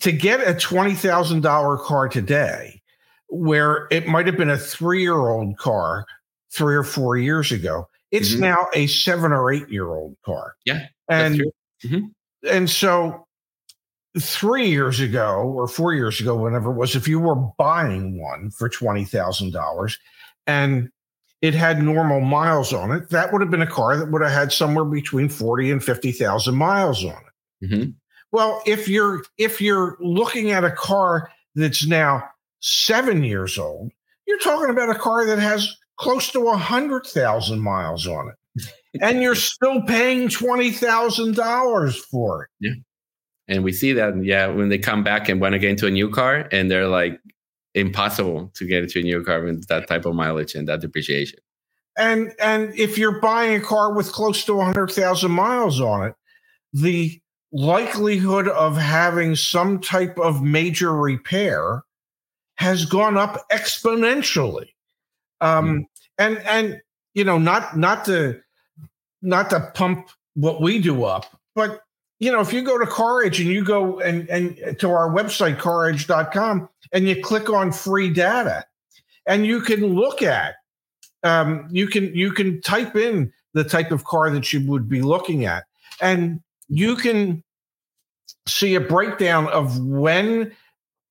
to 0.00 0.12
get 0.12 0.40
a 0.40 0.54
$20,000 0.54 1.80
car 1.80 2.08
today, 2.08 2.82
where 3.28 3.88
it 3.90 4.06
might 4.06 4.26
have 4.26 4.36
been 4.36 4.50
a 4.50 4.58
three 4.58 5.02
year 5.02 5.28
old 5.28 5.56
car 5.58 6.06
three 6.52 6.76
or 6.76 6.84
four 6.84 7.16
years 7.16 7.52
ago, 7.52 7.88
it's 8.10 8.32
mm-hmm. 8.32 8.42
now 8.42 8.66
a 8.74 8.86
seven 8.86 9.32
or 9.32 9.52
eight 9.52 9.68
year 9.68 9.88
old 9.88 10.16
car. 10.24 10.54
Yeah. 10.64 10.86
And, 11.08 11.42
mm-hmm. 11.84 12.06
and 12.48 12.70
so 12.70 13.26
three 14.20 14.70
years 14.70 15.00
ago 15.00 15.42
or 15.42 15.66
four 15.66 15.94
years 15.94 16.20
ago, 16.20 16.36
whenever 16.36 16.70
it 16.70 16.76
was, 16.76 16.94
if 16.94 17.08
you 17.08 17.18
were 17.18 17.34
buying 17.34 18.20
one 18.20 18.50
for 18.50 18.68
$20,000 18.68 19.98
and 20.46 20.90
it 21.42 21.54
had 21.54 21.82
normal 21.82 22.20
miles 22.20 22.72
on 22.72 22.92
it, 22.92 23.10
that 23.10 23.32
would 23.32 23.42
have 23.42 23.50
been 23.50 23.62
a 23.62 23.66
car 23.66 23.96
that 23.96 24.10
would 24.10 24.22
have 24.22 24.30
had 24.30 24.52
somewhere 24.52 24.84
between 24.84 25.28
40 25.28 25.72
and 25.72 25.84
50,000 25.84 26.54
miles 26.54 27.04
on 27.04 27.10
it. 27.10 27.66
Mm-hmm. 27.66 27.90
Well, 28.34 28.62
if 28.66 28.88
you're 28.88 29.22
if 29.38 29.60
you're 29.60 29.96
looking 30.00 30.50
at 30.50 30.64
a 30.64 30.72
car 30.72 31.30
that's 31.54 31.86
now 31.86 32.30
seven 32.58 33.22
years 33.22 33.56
old, 33.58 33.92
you're 34.26 34.40
talking 34.40 34.70
about 34.70 34.90
a 34.90 34.98
car 34.98 35.24
that 35.24 35.38
has 35.38 35.72
close 35.98 36.32
to 36.32 36.48
a 36.48 36.56
hundred 36.56 37.06
thousand 37.06 37.60
miles 37.60 38.08
on 38.08 38.32
it, 38.32 38.64
and 39.00 39.22
you're 39.22 39.34
still 39.52 39.82
paying 39.82 40.28
twenty 40.28 40.72
thousand 40.72 41.36
dollars 41.36 41.96
for 41.96 42.42
it. 42.42 42.50
Yeah, 42.58 42.72
and 43.46 43.62
we 43.62 43.70
see 43.70 43.92
that. 43.92 44.20
Yeah, 44.24 44.48
when 44.48 44.68
they 44.68 44.78
come 44.78 45.04
back 45.04 45.28
and 45.28 45.40
want 45.40 45.52
to 45.52 45.60
get 45.60 45.70
into 45.70 45.86
a 45.86 45.92
new 45.92 46.10
car, 46.10 46.48
and 46.50 46.68
they're 46.68 46.88
like 46.88 47.20
impossible 47.76 48.50
to 48.54 48.66
get 48.66 48.82
into 48.82 48.98
a 48.98 49.02
new 49.02 49.22
car 49.22 49.44
with 49.44 49.68
that 49.68 49.86
type 49.86 50.06
of 50.06 50.14
mileage 50.16 50.56
and 50.56 50.66
that 50.66 50.80
depreciation. 50.80 51.38
And 51.96 52.32
and 52.40 52.76
if 52.76 52.98
you're 52.98 53.20
buying 53.20 53.62
a 53.62 53.64
car 53.64 53.94
with 53.94 54.10
close 54.10 54.44
to 54.46 54.60
a 54.60 54.64
hundred 54.64 54.90
thousand 54.90 55.30
miles 55.30 55.80
on 55.80 56.08
it, 56.08 56.14
the 56.72 57.20
likelihood 57.54 58.48
of 58.48 58.76
having 58.76 59.36
some 59.36 59.80
type 59.80 60.18
of 60.18 60.42
major 60.42 60.92
repair 60.92 61.84
has 62.56 62.84
gone 62.84 63.16
up 63.16 63.48
exponentially. 63.50 64.68
Um, 65.40 65.66
mm. 65.66 65.86
And 66.18 66.38
and 66.38 66.82
you 67.14 67.24
know, 67.24 67.38
not 67.38 67.76
not 67.76 68.04
to 68.06 68.40
not 69.22 69.50
to 69.50 69.72
pump 69.74 70.10
what 70.34 70.60
we 70.60 70.80
do 70.80 71.04
up, 71.04 71.26
but 71.54 71.80
you 72.18 72.30
know, 72.30 72.40
if 72.40 72.52
you 72.52 72.62
go 72.62 72.78
to 72.78 72.84
CarEdge 72.84 73.38
and 73.38 73.48
you 73.48 73.64
go 73.64 74.00
and 74.00 74.28
and 74.28 74.78
to 74.80 74.90
our 74.90 75.10
website 75.10 75.58
caredge.com 75.58 76.68
and 76.92 77.08
you 77.08 77.22
click 77.22 77.48
on 77.50 77.72
free 77.72 78.10
data, 78.10 78.64
and 79.26 79.46
you 79.46 79.60
can 79.60 79.94
look 79.94 80.22
at, 80.22 80.54
um, 81.22 81.68
you 81.70 81.86
can 81.86 82.14
you 82.14 82.32
can 82.32 82.60
type 82.60 82.96
in 82.96 83.32
the 83.52 83.64
type 83.64 83.92
of 83.92 84.04
car 84.04 84.30
that 84.30 84.52
you 84.52 84.66
would 84.66 84.88
be 84.88 85.02
looking 85.02 85.44
at, 85.44 85.64
and 86.00 86.40
you 86.68 86.96
can 86.96 87.43
see 88.46 88.74
a 88.74 88.80
breakdown 88.80 89.48
of 89.48 89.78
when 89.84 90.52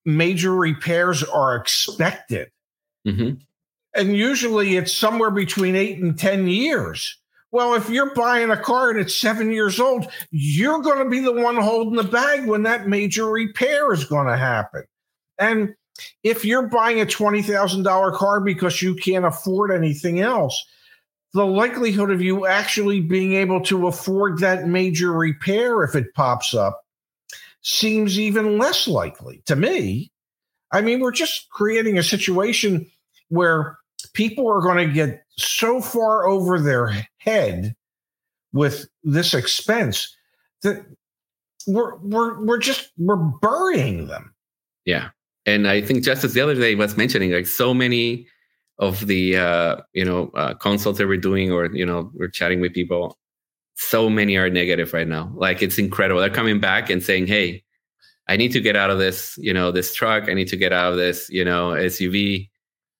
major 0.04 0.54
repairs 0.54 1.22
are 1.22 1.56
expected. 1.56 2.50
Mm-hmm. 3.06 3.34
And 3.96 4.16
usually 4.16 4.76
it's 4.76 4.92
somewhere 4.92 5.30
between 5.30 5.76
eight 5.76 5.98
and 5.98 6.18
10 6.18 6.48
years. 6.48 7.18
Well, 7.52 7.74
if 7.74 7.88
you're 7.88 8.14
buying 8.14 8.50
a 8.50 8.56
car 8.56 8.90
and 8.90 8.98
it's 8.98 9.14
seven 9.14 9.52
years 9.52 9.78
old, 9.78 10.06
you're 10.30 10.82
going 10.82 10.98
to 10.98 11.08
be 11.08 11.20
the 11.20 11.32
one 11.32 11.56
holding 11.56 11.94
the 11.94 12.02
bag 12.02 12.46
when 12.46 12.64
that 12.64 12.88
major 12.88 13.26
repair 13.26 13.92
is 13.92 14.04
going 14.04 14.26
to 14.26 14.36
happen. 14.36 14.82
And 15.38 15.74
if 16.24 16.44
you're 16.44 16.66
buying 16.66 17.00
a 17.00 17.06
$20,000 17.06 18.14
car 18.14 18.40
because 18.40 18.82
you 18.82 18.96
can't 18.96 19.24
afford 19.24 19.70
anything 19.70 20.18
else, 20.18 20.64
the 21.32 21.46
likelihood 21.46 22.10
of 22.10 22.20
you 22.20 22.46
actually 22.46 23.00
being 23.00 23.34
able 23.34 23.60
to 23.62 23.86
afford 23.86 24.38
that 24.38 24.66
major 24.66 25.12
repair 25.12 25.84
if 25.84 25.94
it 25.94 26.12
pops 26.14 26.54
up 26.54 26.83
seems 27.64 28.18
even 28.18 28.58
less 28.58 28.86
likely 28.86 29.42
to 29.46 29.56
me. 29.56 30.12
I 30.70 30.80
mean, 30.80 31.00
we're 31.00 31.12
just 31.12 31.48
creating 31.50 31.98
a 31.98 32.02
situation 32.02 32.86
where 33.28 33.78
people 34.12 34.48
are 34.48 34.60
going 34.60 34.86
to 34.86 34.92
get 34.92 35.24
so 35.36 35.80
far 35.80 36.26
over 36.26 36.60
their 36.60 37.06
head 37.18 37.74
with 38.52 38.86
this 39.02 39.34
expense 39.34 40.14
that 40.62 40.84
we're 41.66 41.96
we're 41.96 42.44
we're 42.44 42.58
just 42.58 42.90
we're 42.98 43.16
burying 43.16 44.06
them. 44.06 44.34
Yeah. 44.84 45.10
And 45.46 45.68
I 45.68 45.80
think 45.80 46.04
just 46.04 46.24
as 46.24 46.34
the 46.34 46.40
other 46.40 46.54
day 46.54 46.74
was 46.74 46.96
mentioning, 46.96 47.32
like 47.32 47.46
so 47.46 47.74
many 47.74 48.26
of 48.78 49.06
the 49.06 49.36
uh, 49.36 49.76
you 49.92 50.04
know 50.04 50.30
uh, 50.34 50.54
consults 50.54 50.98
that 50.98 51.06
we're 51.06 51.16
doing, 51.16 51.52
or 51.52 51.66
you 51.74 51.84
know, 51.84 52.10
we're 52.14 52.28
chatting 52.28 52.60
with 52.60 52.72
people. 52.72 53.18
So 53.76 54.08
many 54.08 54.36
are 54.36 54.50
negative 54.50 54.92
right 54.92 55.08
now. 55.08 55.32
Like 55.34 55.62
it's 55.62 55.78
incredible. 55.78 56.20
They're 56.20 56.30
coming 56.30 56.60
back 56.60 56.90
and 56.90 57.02
saying, 57.02 57.26
"Hey, 57.26 57.64
I 58.28 58.36
need 58.36 58.52
to 58.52 58.60
get 58.60 58.76
out 58.76 58.90
of 58.90 58.98
this, 58.98 59.36
you 59.38 59.52
know, 59.52 59.72
this 59.72 59.94
truck. 59.94 60.28
I 60.28 60.34
need 60.34 60.48
to 60.48 60.56
get 60.56 60.72
out 60.72 60.92
of 60.92 60.98
this, 60.98 61.28
you 61.30 61.44
know, 61.44 61.70
SUV, 61.70 62.48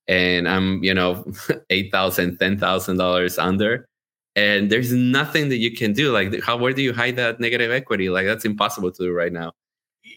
and 0.09 0.49
I'm, 0.49 0.83
you 0.83 0.95
know, 0.95 1.25
eight 1.71 1.93
thousand, 1.93 2.39
ten 2.39 2.59
thousand 2.59 2.99
dollars 2.99 3.39
under." 3.39 3.89
And 4.37 4.69
there's 4.71 4.93
nothing 4.93 5.49
that 5.51 5.59
you 5.59 5.71
can 5.77 5.93
do. 5.93 6.13
Like, 6.13 6.43
how 6.43 6.57
where 6.57 6.73
do 6.73 6.83
you 6.83 6.93
hide 6.93 7.17
that 7.17 7.39
negative 7.39 7.71
equity? 7.71 8.11
Like, 8.11 8.27
that's 8.27 8.45
impossible 8.45 8.91
to 8.91 9.05
do 9.05 9.13
right 9.13 9.33
now. 9.33 9.53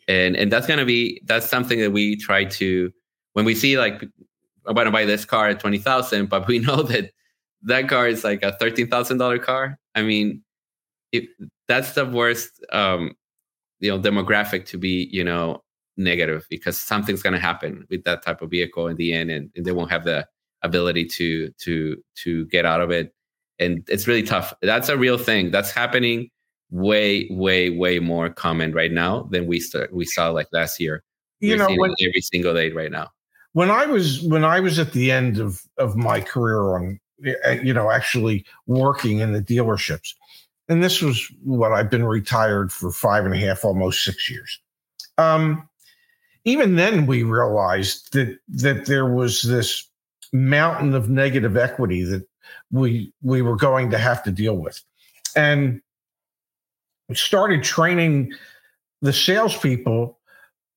And 0.08 0.36
and 0.36 0.52
that's 0.52 0.67
gonna 0.67 0.86
be 0.86 1.22
that's 1.26 1.50
something 1.50 1.80
that 1.80 1.91
we 1.91 2.15
try 2.15 2.46
to 2.46 2.91
when 3.34 3.46
we 3.46 3.54
see 3.54 3.78
like 3.78 4.04
I 4.67 4.72
want 4.72 4.88
to 4.88 4.91
buy 4.91 5.06
this 5.06 5.26
car 5.26 5.48
at 5.50 5.60
20,000, 5.60 6.28
but 6.28 6.48
we 6.48 6.60
know 6.67 6.84
that 6.84 7.12
that 7.63 7.88
car 7.89 8.08
is 8.08 8.24
like 8.24 8.43
a 8.43 8.58
$13,000 8.62 9.41
car. 9.41 9.80
I 9.96 10.02
mean, 10.04 10.43
if 11.12 11.26
that's 11.67 11.93
the 11.93 12.06
worst, 12.06 12.63
um, 12.72 13.15
you 13.80 13.89
know, 13.89 14.00
demographic 14.00 14.65
to 14.67 14.78
be, 14.78 15.10
you 15.12 15.24
know, 15.24 15.63
negative 15.98 16.46
because 16.50 16.80
something's 16.80 17.22
going 17.22 17.34
to 17.34 17.39
happen 17.39 17.86
with 17.89 18.04
that 18.04 18.24
type 18.24 18.41
of 18.41 18.50
vehicle 18.50 18.88
in 18.88 18.98
the 18.98 19.13
end, 19.13 19.32
and, 19.32 19.50
and 19.56 19.65
they 19.65 19.72
won't 19.72 19.91
have 19.91 20.04
the 20.04 20.28
ability 20.63 21.06
to, 21.06 21.50
to, 21.60 21.98
to 22.15 22.46
get 22.48 22.65
out 22.65 22.82
of 22.82 22.91
it. 22.91 23.13
And 23.60 23.84
it's 23.88 24.08
really 24.08 24.24
tough. 24.24 24.54
That's 24.62 24.89
a 24.89 24.98
real 24.98 25.17
thing 25.17 25.52
that's 25.52 25.72
happening 25.72 26.30
way, 26.70 27.28
way, 27.32 27.70
way 27.70 28.00
more 28.00 28.30
common 28.30 28.74
right 28.74 28.91
now 28.91 29.24
than 29.32 29.48
we 29.48 29.60
start, 29.60 29.93
we 29.93 30.06
saw 30.06 30.30
like 30.30 30.48
last 30.52 30.80
year. 30.80 31.04
You 31.39 31.52
We're 31.52 31.58
know, 31.58 31.76
when, 31.76 31.91
every 32.02 32.22
single 32.22 32.54
day 32.54 32.72
right 32.72 32.91
now. 32.91 33.10
when 33.54 33.72
I 33.72 33.86
was 33.88 34.22
when 34.22 34.43
I 34.43 34.60
was 34.60 34.78
at 34.78 34.91
the 34.91 35.12
end 35.12 35.39
of 35.39 35.62
of 35.78 35.96
my 35.96 36.22
career 36.22 36.76
on 36.76 37.00
uh, 37.46 37.52
you 37.52 37.74
know 37.74 37.89
actually 37.89 38.46
working 38.67 39.20
in 39.20 39.34
the 39.34 39.41
dealerships, 39.41 40.13
and 40.70 40.84
this 40.84 41.02
was 41.02 41.32
what 41.44 41.72
I've 41.72 41.90
been 41.90 42.06
retired 42.06 42.72
for 42.72 42.92
five 42.92 43.26
and 43.26 43.34
a 43.34 43.38
half, 43.38 43.64
almost 43.64 44.04
six 44.04 44.30
years. 44.30 44.60
Um, 45.18 45.68
even 46.46 46.76
then, 46.76 47.06
we 47.06 47.24
realized 47.24 48.14
that 48.14 48.38
that 48.50 48.86
there 48.86 49.06
was 49.06 49.42
this 49.42 49.88
mountain 50.34 50.94
of 50.94 51.10
negative 51.10 51.58
equity 51.58 52.04
that 52.04 52.28
we 52.72 53.12
we 53.22 53.42
were 53.42 53.56
going 53.56 53.90
to 53.92 53.98
have 53.98 54.24
to 54.24 54.32
deal 54.32 54.56
with, 54.56 54.82
and 55.36 55.82
we 57.10 57.16
started 57.16 57.64
training 57.64 58.34
the 59.02 59.14
salespeople. 59.14 60.18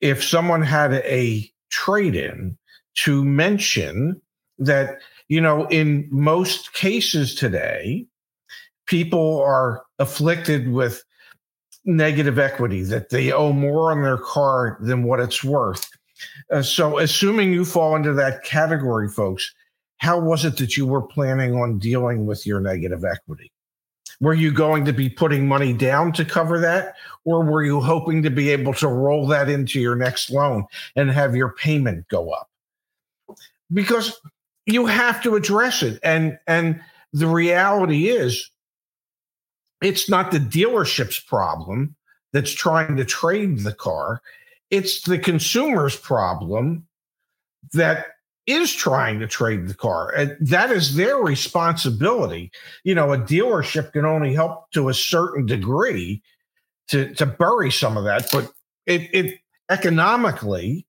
If 0.01 0.25
someone 0.25 0.63
had 0.63 0.95
a 0.95 1.51
trade 1.69 2.17
in, 2.17 2.57
to 2.95 3.25
mention 3.25 4.21
that 4.59 5.01
you 5.29 5.41
know 5.41 5.67
in 5.69 6.09
most 6.11 6.73
cases 6.73 7.35
today 7.35 8.07
people 8.91 9.41
are 9.41 9.85
afflicted 10.01 10.69
with 10.73 11.05
negative 11.85 12.39
equity 12.41 12.83
that 12.83 13.11
they 13.11 13.33
owe 13.33 13.53
more 13.53 13.93
on 13.93 14.03
their 14.03 14.19
car 14.19 14.77
than 14.81 15.05
what 15.05 15.21
it's 15.21 15.45
worth. 15.45 15.89
Uh, 16.51 16.61
so 16.61 16.99
assuming 16.99 17.53
you 17.53 17.65
fall 17.65 17.95
into 17.97 18.13
that 18.13 18.45
category 18.45 19.09
folks 19.09 19.55
how 19.99 20.19
was 20.19 20.47
it 20.47 20.57
that 20.57 20.79
you 20.79 20.87
were 20.87 21.03
planning 21.03 21.55
on 21.55 21.79
dealing 21.79 22.25
with 22.25 22.47
your 22.47 22.59
negative 22.59 23.05
equity? 23.05 23.53
Were 24.19 24.33
you 24.33 24.51
going 24.51 24.87
to 24.87 24.95
be 24.95 25.11
putting 25.11 25.47
money 25.47 25.75
down 25.75 26.13
to 26.13 26.25
cover 26.25 26.59
that 26.59 26.95
or 27.27 27.45
were 27.45 27.63
you 27.63 27.81
hoping 27.81 28.23
to 28.23 28.31
be 28.31 28.49
able 28.49 28.73
to 28.75 28.89
roll 28.89 29.27
that 29.27 29.51
into 29.51 29.79
your 29.79 29.97
next 29.97 30.31
loan 30.31 30.65
and 30.97 31.11
have 31.11 31.37
your 31.37 31.53
payment 31.53 32.09
go 32.09 32.31
up? 32.31 32.49
Because 33.73 34.19
you 34.65 34.87
have 34.87 35.23
to 35.23 35.37
address 35.37 35.83
it 35.83 36.01
and 36.03 36.39
and 36.47 36.81
the 37.13 37.27
reality 37.27 38.09
is 38.09 38.51
it's 39.81 40.09
not 40.09 40.31
the 40.31 40.39
dealership's 40.39 41.19
problem 41.19 41.97
that's 42.33 42.53
trying 42.53 42.97
to 42.97 43.05
trade 43.05 43.61
the 43.61 43.73
car. 43.73 44.21
It's 44.71 45.03
the 45.03 45.19
consumer's 45.19 45.97
problem 45.97 46.87
that 47.73 48.07
is 48.47 48.73
trying 48.73 49.21
to 49.21 49.27
trade 49.27 49.69
the 49.69 49.75
car 49.75 50.11
and 50.15 50.37
that 50.41 50.71
is 50.71 50.97
their 50.97 51.17
responsibility. 51.17 52.51
You 52.85 52.95
know 52.95 53.13
a 53.13 53.19
dealership 53.19 53.93
can 53.93 54.05
only 54.05 54.35
help 54.35 54.71
to 54.73 54.89
a 54.89 54.95
certain 54.95 55.47
degree 55.47 56.23
to 56.89 57.15
to 57.15 57.27
bury 57.27 57.71
some 57.71 57.97
of 57.97 58.05
that 58.05 58.29
but 58.33 58.51
it 58.87 59.09
it 59.13 59.39
economically 59.69 60.87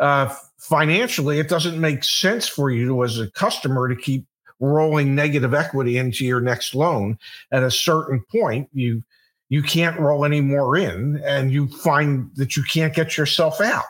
uh, 0.00 0.34
financially, 0.58 1.38
it 1.38 1.48
doesn't 1.48 1.78
make 1.78 2.02
sense 2.02 2.48
for 2.48 2.70
you 2.70 3.04
as 3.04 3.20
a 3.20 3.30
customer 3.30 3.86
to 3.86 3.94
keep 3.94 4.26
rolling 4.60 5.14
negative 5.14 5.54
equity 5.54 5.98
into 5.98 6.24
your 6.24 6.40
next 6.40 6.74
loan. 6.74 7.18
At 7.50 7.62
a 7.62 7.70
certain 7.70 8.24
point, 8.30 8.68
you 8.72 9.02
you 9.48 9.62
can't 9.62 9.98
roll 9.98 10.24
any 10.24 10.40
more 10.40 10.76
in, 10.76 11.20
and 11.24 11.52
you 11.52 11.68
find 11.68 12.30
that 12.36 12.56
you 12.56 12.62
can't 12.62 12.94
get 12.94 13.16
yourself 13.16 13.60
out. 13.60 13.84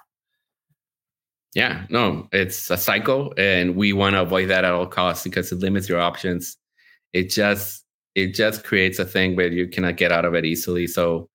Yeah, 1.55 1.85
no, 1.91 2.29
it's 2.33 2.71
a 2.71 2.77
cycle, 2.77 3.35
and 3.37 3.75
we 3.77 3.93
want 3.93 4.15
to 4.15 4.23
avoid 4.23 4.49
that 4.51 4.65
at 4.65 4.73
all 4.73 4.87
costs 4.87 5.25
because 5.25 5.51
it 5.53 5.59
limits 5.59 5.89
your 5.89 6.01
options. 6.01 6.57
It 7.13 7.31
just 7.31 7.85
it 8.15 8.35
just 8.35 8.65
creates 8.65 8.99
a 8.99 9.05
thing 9.05 9.37
where 9.37 9.49
you 9.49 9.69
cannot 9.69 9.97
get 9.97 10.13
out 10.13 10.25
of 10.25 10.35
it 10.35 10.45
easily. 10.45 10.87
So 10.87 11.30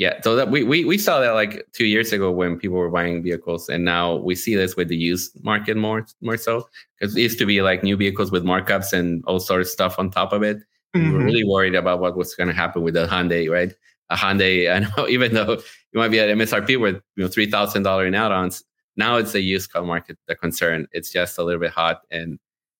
yeah, 0.00 0.18
so 0.22 0.34
that 0.34 0.50
we, 0.50 0.64
we 0.64 0.86
we 0.86 0.96
saw 0.96 1.20
that 1.20 1.32
like 1.32 1.66
two 1.74 1.84
years 1.84 2.10
ago 2.10 2.30
when 2.30 2.58
people 2.58 2.78
were 2.78 2.88
buying 2.88 3.22
vehicles, 3.22 3.68
and 3.68 3.84
now 3.84 4.16
we 4.16 4.34
see 4.34 4.54
this 4.54 4.74
with 4.74 4.88
the 4.88 4.96
used 4.96 5.44
market 5.44 5.76
more 5.76 6.06
more 6.22 6.38
so 6.38 6.66
because 6.98 7.14
it 7.14 7.20
used 7.20 7.38
to 7.38 7.44
be 7.44 7.60
like 7.60 7.82
new 7.82 7.98
vehicles 7.98 8.32
with 8.32 8.42
markups 8.42 8.94
and 8.94 9.22
all 9.26 9.38
sorts 9.38 9.68
of 9.68 9.72
stuff 9.72 9.98
on 9.98 10.10
top 10.10 10.32
of 10.32 10.42
it. 10.42 10.56
Mm-hmm. 10.96 11.06
We 11.06 11.12
were 11.12 11.24
really 11.24 11.44
worried 11.44 11.74
about 11.74 12.00
what 12.00 12.16
was 12.16 12.34
going 12.34 12.48
to 12.48 12.54
happen 12.54 12.80
with 12.80 12.94
the 12.94 13.06
Hyundai, 13.06 13.50
right? 13.50 13.74
A 14.08 14.16
Hyundai, 14.16 14.72
I 14.74 14.78
know, 14.78 15.06
even 15.06 15.34
though 15.34 15.60
you 15.92 16.00
might 16.00 16.08
be 16.08 16.18
at 16.18 16.30
MSRP 16.30 16.80
with 16.80 17.02
you 17.16 17.24
know 17.24 17.28
three 17.28 17.50
thousand 17.50 17.82
dollar 17.82 18.06
in 18.06 18.14
add-ons, 18.14 18.64
now 18.96 19.16
it's 19.16 19.32
the 19.32 19.42
used 19.42 19.70
car 19.70 19.82
market 19.82 20.16
the 20.28 20.34
concern. 20.34 20.88
It's 20.92 21.12
just 21.12 21.36
a 21.36 21.42
little 21.42 21.60
bit 21.60 21.72
hot, 21.72 22.00
and 22.10 22.38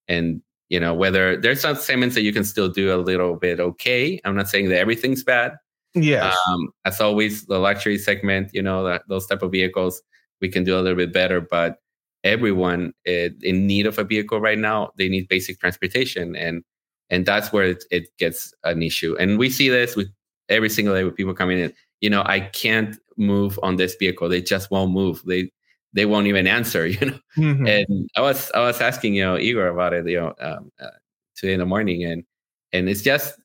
and 0.09 0.41
you 0.71 0.81
know 0.81 0.95
whether 0.95 1.37
there's 1.37 1.61
some 1.61 1.77
segments 1.77 2.15
that 2.15 2.23
you 2.23 2.33
can 2.33 2.45
still 2.45 2.71
do 2.71 2.95
a 2.95 2.97
little 2.97 3.37
bit 3.37 3.61
okay. 3.61 4.23
I'm 4.25 4.37
not 4.37 4.49
saying 4.49 4.71
that 4.71 4.79
everything's 4.79 5.23
bad 5.23 5.59
Yes. 5.95 6.37
Um, 6.49 6.69
as 6.85 7.01
always, 7.01 7.47
the 7.47 7.59
luxury 7.59 7.99
segment, 7.99 8.51
you 8.53 8.63
know, 8.63 8.85
that 8.85 9.03
those 9.09 9.27
type 9.27 9.43
of 9.43 9.51
vehicles, 9.51 10.03
we 10.41 10.49
can 10.49 10.65
do 10.65 10.79
a 10.79 10.81
little 10.81 10.97
bit 10.97 11.13
better. 11.13 11.41
But 11.41 11.79
everyone 12.23 12.93
in 13.05 13.67
need 13.67 13.87
of 13.87 13.99
a 13.99 14.05
vehicle 14.05 14.41
right 14.41 14.59
now, 14.59 14.91
they 14.97 15.09
need 15.09 15.29
basic 15.29 15.59
transportation, 15.61 16.37
and 16.37 16.63
and 17.11 17.27
that's 17.27 17.53
where 17.53 17.65
it, 17.65 17.85
it 17.91 18.17
gets 18.19 18.55
an 18.65 18.83
issue. 18.83 19.17
And 19.19 19.39
we 19.39 19.51
see 19.51 19.69
this 19.69 19.97
with 19.97 20.09
every 20.49 20.71
single 20.71 20.95
day 20.95 21.05
with 21.05 21.17
people 21.17 21.35
coming 21.35 21.59
in. 21.59 21.73
You 22.01 22.11
know, 22.11 22.23
I 22.25 22.41
can't 22.41 22.97
move 23.17 23.59
on 23.63 23.77
this 23.77 23.97
vehicle; 23.97 24.29
they 24.29 24.43
just 24.43 24.71
won't 24.71 24.93
move. 24.93 25.23
They 25.27 25.51
they 25.93 26.07
won't 26.07 26.27
even 26.29 26.47
answer. 26.47 26.87
You 27.01 27.07
know, 27.07 27.19
mm-hmm. 27.37 27.67
and 27.67 28.11
I 28.17 28.21
was 28.21 28.51
I 28.53 28.61
was 28.61 28.81
asking 28.81 29.15
you 29.15 29.25
know 29.25 29.39
Igor 29.39 29.69
about 29.69 29.93
it, 29.93 30.07
you 30.09 30.21
know, 30.21 30.35
um, 30.41 30.71
uh, 30.81 30.91
today 31.35 31.55
in 31.55 31.61
the 31.61 31.67
morning, 31.67 32.05
and 32.05 32.25
and 32.73 32.89
it's 32.89 33.03
just 33.03 33.40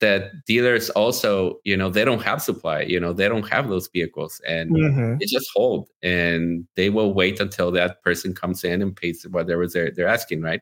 that 0.00 0.44
dealers 0.46 0.90
also, 0.90 1.58
you 1.64 1.76
know, 1.76 1.90
they 1.90 2.04
don't 2.04 2.22
have 2.22 2.40
supply, 2.40 2.82
you 2.82 3.00
know, 3.00 3.12
they 3.12 3.28
don't 3.28 3.48
have 3.48 3.68
those 3.68 3.88
vehicles 3.88 4.40
and 4.46 4.70
mm-hmm. 4.70 5.18
they 5.18 5.26
just 5.26 5.50
hold 5.54 5.88
and 6.02 6.66
they 6.76 6.88
will 6.88 7.12
wait 7.12 7.40
until 7.40 7.70
that 7.72 8.02
person 8.02 8.34
comes 8.34 8.62
in 8.62 8.80
and 8.80 8.94
pays 8.94 9.26
whatever 9.30 9.66
they're, 9.66 9.90
they're 9.90 10.08
asking, 10.08 10.40
right? 10.40 10.60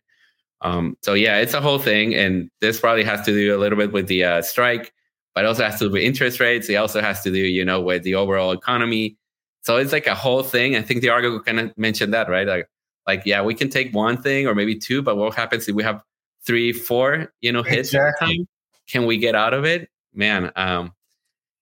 Um, 0.63 0.97
so 1.03 1.13
yeah, 1.13 1.39
it's 1.39 1.53
a 1.53 1.61
whole 1.61 1.79
thing. 1.79 2.15
And 2.15 2.51
this 2.61 2.81
probably 2.81 3.05
has 3.05 3.25
to 3.27 3.33
do 3.33 3.55
a 3.55 3.59
little 3.59 3.77
bit 3.77 3.93
with 3.93 4.07
the 4.07 4.25
uh, 4.25 4.43
strike, 4.43 4.95
but 5.35 5.45
also 5.45 5.65
has 5.65 5.79
to 5.81 5.89
do 5.89 5.93
with 5.93 6.03
interest 6.03 6.41
rates. 6.41 6.69
It 6.71 6.77
also 6.77 7.03
has 7.03 7.23
to 7.23 7.31
do, 7.31 7.39
you 7.39 7.65
know, 7.65 7.81
with 7.81 8.05
the 8.05 8.15
overall 8.15 8.53
economy. 8.53 9.19
So 9.63 9.77
it's 9.77 9.93
like 9.93 10.07
a 10.07 10.15
whole 10.15 10.45
thing. 10.45 10.77
I 10.77 10.83
think 10.83 11.03
the 11.03 11.11
article 11.11 11.43
kind 11.43 11.61
of 11.61 11.77
mentioned 11.77 12.15
that, 12.15 12.31
right? 12.31 12.47
Like, 12.47 12.69
like, 13.07 13.23
yeah, 13.27 13.43
we 13.43 13.55
can 13.55 13.69
take 13.69 13.93
one 13.95 14.21
thing 14.21 14.47
or 14.47 14.55
maybe 14.55 14.77
two, 14.77 15.03
but 15.03 15.17
what 15.17 15.35
happens 15.35 15.69
if 15.69 15.75
we 15.75 15.83
have 15.83 16.01
three, 16.45 16.73
four, 16.73 17.33
you 17.43 17.53
know, 17.53 17.63
hits 17.63 17.89
exactly 17.89 18.47
can 18.89 19.07
we 19.07 19.19
get 19.19 19.35
out 19.35 19.55
of 19.55 19.65
it? 19.65 19.89
Man, 20.15 20.53
um, 20.57 20.93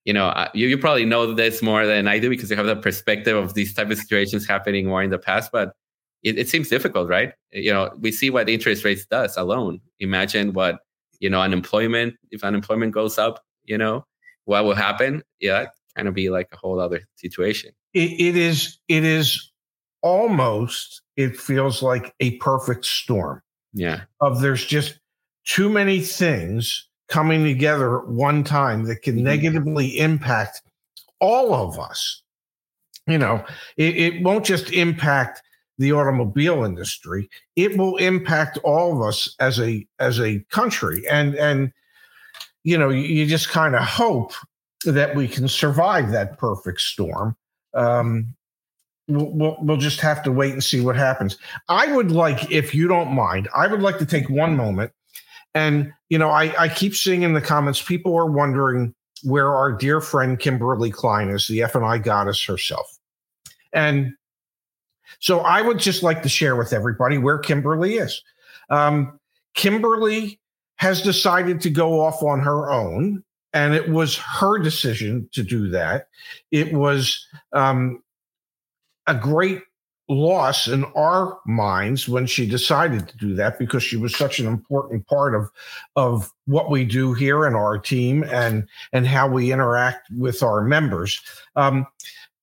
you 0.05 0.13
know, 0.13 0.49
you, 0.53 0.69
you 0.69 0.79
probably 0.79 1.05
know 1.05 1.33
this 1.33 1.63
more 1.63 1.87
than 1.87 2.07
I 2.07 2.19
do 2.19 2.29
because 2.29 2.51
you 2.51 2.57
have 2.57 2.67
the 2.67 2.77
perspective 2.77 3.37
of 3.37 3.55
these 3.55 3.73
type 3.73 3.91
of 3.91 3.99
situations 3.99 4.47
happening 4.47 4.87
more 4.87 5.03
in 5.03 5.11
the 5.11 5.19
past, 5.19 5.51
but 5.51 5.75
it, 6.23 6.39
it 6.39 6.49
seems 6.49 6.69
difficult, 6.69 7.09
right? 7.09 7.33
You 7.53 7.73
know, 7.73 7.91
we 7.99 8.13
see 8.13 8.31
what 8.31 8.49
interest 8.49 8.85
rates 8.85 9.07
does 9.07 9.37
alone. 9.37 9.81
Imagine 10.01 10.53
what, 10.53 10.81
you 11.21 11.31
know, 11.31 11.41
unemployment, 11.41 12.15
if 12.31 12.45
unemployment 12.45 12.93
goes 12.93 13.19
up, 13.19 13.43
you 13.65 13.79
know, 13.79 14.05
what 14.45 14.65
will 14.65 14.75
happen? 14.75 15.23
Yeah, 15.41 15.67
kind 15.97 16.07
of 16.07 16.15
be 16.15 16.29
like 16.29 16.49
a 16.53 16.57
whole 16.57 16.81
other 16.81 17.03
situation. 17.17 17.73
it, 17.95 18.11
it 18.21 18.37
is, 18.37 18.79
it 18.89 19.05
is 19.05 19.53
almost, 20.03 21.01
it 21.17 21.37
feels 21.39 21.83
like 21.83 22.13
a 22.21 22.37
perfect 22.39 22.85
storm. 22.85 23.41
Yeah. 23.73 24.03
Of 24.21 24.41
there's 24.41 24.65
just 24.65 25.01
too 25.47 25.71
many 25.71 26.01
things 26.01 26.89
coming 27.15 27.45
together 27.45 28.01
at 28.01 28.09
one 28.09 28.43
time 28.43 28.83
that 28.83 29.03
can 29.03 29.15
mm-hmm. 29.15 29.27
negatively 29.27 30.01
impact 30.01 30.63
all 31.21 31.55
of 31.55 31.79
us. 31.79 32.23
You 33.07 33.19
know, 33.19 33.45
it, 33.77 33.97
it, 33.97 34.23
won't 34.25 34.45
just 34.45 34.73
impact 34.73 35.41
the 35.79 35.93
automobile 35.93 36.65
industry; 36.65 37.31
it 37.55 37.79
will 37.79 37.97
impact 37.99 38.59
all 38.65 38.97
of 38.97 39.07
us 39.07 39.37
as 39.39 39.61
a 39.61 39.87
as 40.01 40.19
a 40.19 40.41
country. 40.51 41.07
And 41.09 41.37
and 41.37 41.73
you 42.65 42.77
know, 42.77 42.89
you, 42.89 43.03
you 43.03 43.27
just 43.27 43.49
kind 43.49 43.77
of 43.77 43.83
hope 43.83 44.33
that 44.85 45.15
we 45.15 45.29
can 45.29 45.47
survive 45.47 46.11
that 46.11 46.37
perfect 46.37 46.81
storm. 46.81 47.37
Um, 47.75 48.35
we'll, 49.07 49.31
we'll, 49.31 49.57
we'll 49.61 49.77
just 49.77 50.01
have 50.01 50.23
to 50.25 50.33
wait 50.33 50.53
and 50.53 50.65
see 50.65 50.81
what 50.81 50.97
happens. 50.97 51.39
I 51.69 51.93
would 51.93 52.11
like, 52.11 52.51
if 52.51 52.75
you 52.75 52.89
don't 52.89 53.13
mind, 53.13 53.49
I 53.55 53.67
would 53.67 53.83
like 53.83 53.99
to 53.99 54.07
take 54.07 54.29
one 54.29 54.57
moment 54.57 54.93
and, 55.55 55.93
you 56.09 56.19
know, 56.19 56.31
I, 56.31 56.55
I 56.59 56.69
keep 56.69 56.95
seeing 56.95 57.23
in 57.23 57.35
the 57.35 57.41
comments, 57.41 57.81
people 57.81 58.17
are 58.17 58.31
wondering 58.31 58.95
where 59.23 59.55
our 59.55 59.73
dear 59.73 60.01
friend 60.01 60.39
Kimberly 60.39 60.91
Klein 60.91 61.31
is, 61.31 61.47
the 61.47 61.63
F&I 61.63 61.99
goddess 61.99 62.45
herself. 62.45 62.99
And 63.73 64.13
so 65.21 65.41
I 65.41 65.63
would 65.63 65.79
just 65.79 66.03
like 66.03 66.23
to 66.23 66.29
share 66.29 66.57
with 66.57 66.73
everybody 66.73 67.19
where 67.19 67.39
Kimberly 67.39 67.97
is. 67.97 68.23
Um, 68.71 69.19
Kimberly 69.55 70.41
has 70.77 71.03
decided 71.03 71.61
to 71.63 71.71
go 71.71 72.01
off 72.01 72.23
on 72.23 72.41
her 72.41 72.71
own, 72.71 73.23
and 73.53 73.75
it 73.75 73.89
was 73.89 74.17
her 74.19 74.59
decision 74.59 75.29
to 75.33 75.43
do 75.43 75.69
that. 75.71 76.09
It 76.51 76.73
was 76.73 77.27
um, 77.53 78.03
a 79.07 79.15
great 79.15 79.63
loss 80.09 80.69
in 80.69 80.85
our 80.97 81.39
minds 81.47 82.09
when 82.09 82.27
she 82.27 82.47
decided 82.47 83.09
to 83.09 83.17
do 83.17 83.35
that 83.35 83.59
because 83.59 83.83
she 83.83 83.97
was 83.97 84.15
such 84.15 84.39
an 84.39 84.47
important 84.47 85.07
part 85.07 85.35
of 85.35 85.51
of 85.97 86.31
what 86.45 86.71
we 86.71 86.85
do 86.85 87.15
here 87.15 87.47
in 87.47 87.55
our 87.55 87.79
team 87.79 88.23
and 88.25 88.69
and 88.93 89.07
how 89.07 89.27
we 89.27 89.53
interact 89.53 90.09
with 90.17 90.43
our 90.43 90.63
members. 90.63 91.21
Um, 91.57 91.87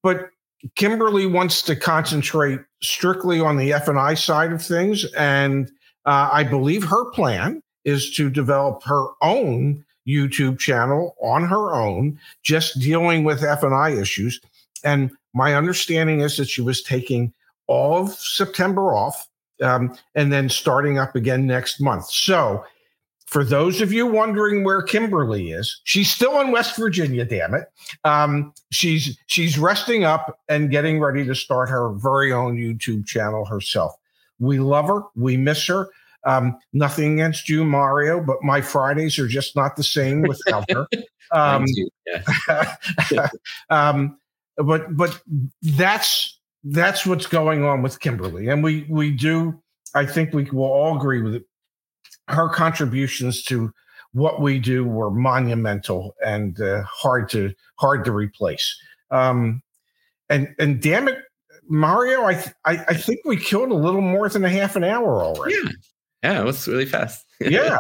but 0.01 0.29
kimberly 0.75 1.27
wants 1.27 1.61
to 1.63 1.75
concentrate 1.75 2.59
strictly 2.81 3.39
on 3.39 3.57
the 3.57 3.73
f&i 3.73 4.13
side 4.15 4.51
of 4.51 4.63
things. 4.63 5.05
And 5.13 5.71
uh, 6.05 6.29
i 6.31 6.43
believe 6.43 6.83
her 6.83 7.11
plan 7.11 7.61
is 7.85 8.11
to 8.15 8.29
develop 8.29 8.83
her 8.83 9.07
own 9.21 9.83
youtube 10.07 10.57
channel 10.57 11.15
on 11.21 11.43
her 11.47 11.73
own 11.75 12.19
just 12.41 12.79
dealing 12.79 13.23
with 13.23 13.43
f&i 13.43 13.89
issues. 13.91 14.39
And 14.83 15.11
my 15.33 15.53
understanding 15.53 16.21
is 16.21 16.37
that 16.37 16.49
she 16.49 16.61
was 16.61 16.81
taking 16.81 17.33
all 17.71 17.97
of 17.97 18.13
September 18.13 18.93
off 18.93 19.27
um, 19.61 19.95
and 20.13 20.31
then 20.31 20.49
starting 20.49 20.97
up 20.97 21.15
again 21.15 21.47
next 21.47 21.79
month. 21.79 22.05
So, 22.05 22.65
for 23.27 23.45
those 23.45 23.79
of 23.79 23.93
you 23.93 24.05
wondering 24.05 24.65
where 24.65 24.81
Kimberly 24.81 25.51
is, 25.51 25.79
she's 25.85 26.11
still 26.11 26.41
in 26.41 26.51
West 26.51 26.75
Virginia. 26.75 27.23
Damn 27.23 27.53
it, 27.53 27.63
um, 28.03 28.53
she's 28.71 29.17
she's 29.27 29.57
resting 29.57 30.03
up 30.03 30.37
and 30.49 30.69
getting 30.69 30.99
ready 30.99 31.25
to 31.25 31.33
start 31.33 31.69
her 31.69 31.93
very 31.93 32.33
own 32.33 32.57
YouTube 32.57 33.05
channel 33.05 33.45
herself. 33.45 33.93
We 34.39 34.59
love 34.59 34.87
her. 34.87 35.03
We 35.15 35.37
miss 35.37 35.65
her. 35.67 35.87
Um, 36.25 36.57
nothing 36.73 37.13
against 37.13 37.47
you, 37.47 37.63
Mario, 37.63 38.21
but 38.21 38.43
my 38.43 38.59
Fridays 38.59 39.17
are 39.17 39.27
just 39.27 39.55
not 39.55 39.77
the 39.77 39.83
same 39.83 40.23
without 40.23 40.69
her. 40.71 40.87
Um, 41.33 41.65
um, 43.69 44.17
but 44.57 44.97
but 44.97 45.21
that's 45.61 46.40
that's 46.63 47.05
what's 47.05 47.27
going 47.27 47.63
on 47.63 47.81
with 47.81 47.99
Kimberly, 47.99 48.47
and 48.47 48.63
we 48.63 48.85
we 48.89 49.11
do. 49.11 49.61
I 49.93 50.05
think 50.05 50.33
we 50.33 50.43
will 50.51 50.63
all 50.63 50.95
agree 50.95 51.21
with 51.21 51.35
it. 51.35 51.43
Her 52.27 52.49
contributions 52.49 53.43
to 53.43 53.71
what 54.13 54.41
we 54.41 54.59
do 54.59 54.85
were 54.85 55.09
monumental 55.09 56.15
and 56.25 56.59
uh, 56.61 56.83
hard 56.83 57.29
to 57.29 57.53
hard 57.75 58.05
to 58.05 58.11
replace. 58.11 58.75
Um, 59.09 59.61
and 60.29 60.53
and 60.59 60.81
damn 60.81 61.07
it, 61.07 61.19
Mario, 61.67 62.23
I, 62.23 62.33
I, 62.65 62.85
I 62.89 62.93
think 62.93 63.19
we 63.25 63.37
killed 63.37 63.71
a 63.71 63.75
little 63.75 64.01
more 64.01 64.29
than 64.29 64.45
a 64.45 64.49
half 64.49 64.75
an 64.75 64.83
hour 64.83 65.23
already. 65.23 65.55
Yeah, 65.55 65.71
yeah, 66.23 66.41
it 66.41 66.45
was 66.45 66.67
really 66.67 66.85
fast. 66.85 67.25
yeah, 67.39 67.77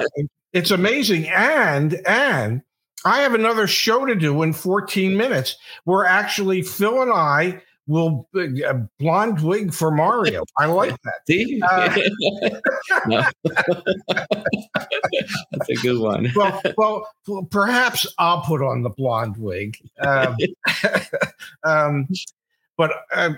it's 0.53 0.71
amazing, 0.71 1.27
and 1.29 2.01
and 2.07 2.61
I 3.05 3.21
have 3.21 3.33
another 3.33 3.67
show 3.67 4.05
to 4.05 4.15
do 4.15 4.41
in 4.43 4.53
14 4.53 5.15
minutes 5.15 5.55
where 5.85 6.05
actually 6.05 6.61
Phil 6.61 7.01
and 7.01 7.11
I 7.11 7.61
will 7.87 8.27
uh, 8.35 8.73
blonde 8.99 9.41
wig 9.41 9.73
for 9.73 9.91
Mario. 9.91 10.43
I 10.57 10.65
like 10.65 10.95
that. 11.03 11.21
Uh, 13.11 13.23
That's 15.51 15.69
a 15.69 15.75
good 15.81 15.99
one. 15.99 16.31
well, 16.35 16.61
well, 16.77 17.43
perhaps 17.49 18.05
I'll 18.17 18.41
put 18.41 18.61
on 18.61 18.83
the 18.83 18.89
blonde 18.89 19.37
wig. 19.37 19.77
Um, 19.99 20.35
um, 21.63 22.07
but 22.77 22.91
uh, 23.13 23.33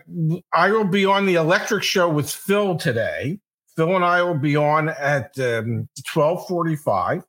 I 0.54 0.72
will 0.72 0.86
be 0.86 1.06
on 1.06 1.26
the 1.26 1.36
electric 1.36 1.84
show 1.84 2.10
with 2.10 2.30
Phil 2.30 2.78
today. 2.78 3.40
Phil 3.76 3.96
and 3.96 4.06
I 4.06 4.22
will 4.22 4.38
be 4.38 4.56
on 4.56 4.90
at 4.90 5.38
um, 5.40 5.88
1245. 6.14 7.24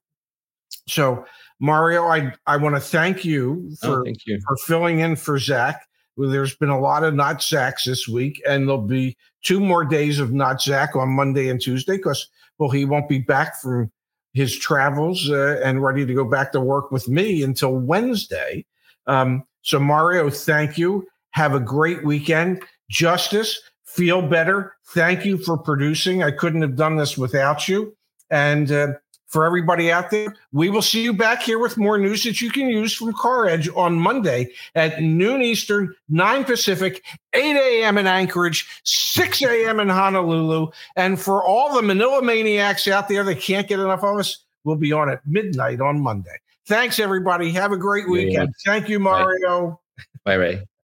So 0.86 1.24
Mario, 1.60 2.04
I, 2.04 2.32
I 2.46 2.56
want 2.56 2.74
to 2.74 2.80
thank 2.80 3.24
you 3.24 3.70
oh, 3.82 3.86
for, 3.86 4.00
oh, 4.00 4.04
thank 4.04 4.26
you. 4.26 4.40
for 4.46 4.56
filling 4.58 5.00
in 5.00 5.16
for 5.16 5.38
Zach. 5.38 5.86
There's 6.16 6.54
been 6.54 6.68
a 6.68 6.80
lot 6.80 7.04
of 7.04 7.14
not 7.14 7.40
Zachs 7.40 7.84
this 7.84 8.06
week, 8.06 8.40
and 8.46 8.68
there'll 8.68 8.82
be 8.82 9.16
two 9.42 9.60
more 9.60 9.84
days 9.84 10.18
of 10.18 10.32
not 10.32 10.62
Zach 10.62 10.94
on 10.96 11.08
Monday 11.10 11.48
and 11.48 11.60
Tuesday 11.60 11.96
because, 11.96 12.28
well, 12.58 12.70
he 12.70 12.84
won't 12.84 13.08
be 13.08 13.18
back 13.18 13.60
from 13.60 13.90
his 14.32 14.56
travels 14.56 15.30
uh, 15.30 15.60
and 15.64 15.82
ready 15.82 16.04
to 16.04 16.14
go 16.14 16.24
back 16.24 16.52
to 16.52 16.60
work 16.60 16.90
with 16.90 17.08
me 17.08 17.42
until 17.42 17.74
Wednesday. 17.74 18.64
Um, 19.06 19.44
so, 19.62 19.78
Mario, 19.78 20.30
thank 20.30 20.76
you. 20.76 21.06
Have 21.30 21.54
a 21.54 21.60
great 21.60 22.04
weekend. 22.04 22.62
Justice, 22.90 23.60
feel 23.84 24.22
better. 24.22 24.74
Thank 24.88 25.24
you 25.24 25.38
for 25.38 25.56
producing. 25.56 26.22
I 26.22 26.30
couldn't 26.30 26.62
have 26.62 26.76
done 26.76 26.96
this 26.96 27.16
without 27.16 27.68
you. 27.68 27.96
And 28.30 28.70
uh, 28.70 28.94
for 29.34 29.44
everybody 29.44 29.90
out 29.90 30.12
there. 30.12 30.32
We 30.52 30.70
will 30.70 30.80
see 30.80 31.02
you 31.02 31.12
back 31.12 31.42
here 31.42 31.58
with 31.58 31.76
more 31.76 31.98
news 31.98 32.22
that 32.22 32.40
you 32.40 32.52
can 32.52 32.68
use 32.68 32.94
from 32.94 33.12
CarEdge 33.12 33.76
on 33.76 33.96
Monday 33.96 34.52
at 34.76 35.02
noon 35.02 35.42
Eastern, 35.42 35.92
9 36.08 36.44
Pacific, 36.44 37.04
8 37.32 37.56
a.m. 37.56 37.98
in 37.98 38.06
Anchorage, 38.06 38.64
6 38.84 39.42
a.m. 39.42 39.80
in 39.80 39.88
Honolulu. 39.88 40.68
And 40.94 41.20
for 41.20 41.42
all 41.42 41.74
the 41.74 41.82
Manila 41.82 42.22
maniacs 42.22 42.86
out 42.86 43.08
there 43.08 43.24
that 43.24 43.40
can't 43.40 43.66
get 43.66 43.80
enough 43.80 44.04
of 44.04 44.20
us, 44.20 44.44
we'll 44.62 44.76
be 44.76 44.92
on 44.92 45.10
at 45.10 45.26
midnight 45.26 45.80
on 45.80 46.00
Monday. 46.00 46.38
Thanks, 46.68 47.00
everybody. 47.00 47.50
Have 47.50 47.72
a 47.72 47.76
great 47.76 48.08
weekend. 48.08 48.54
Yeah. 48.64 48.72
Thank 48.72 48.88
you, 48.88 49.00
Mario. 49.00 49.80
Bye, 50.24 50.34
Ray. 50.34 50.62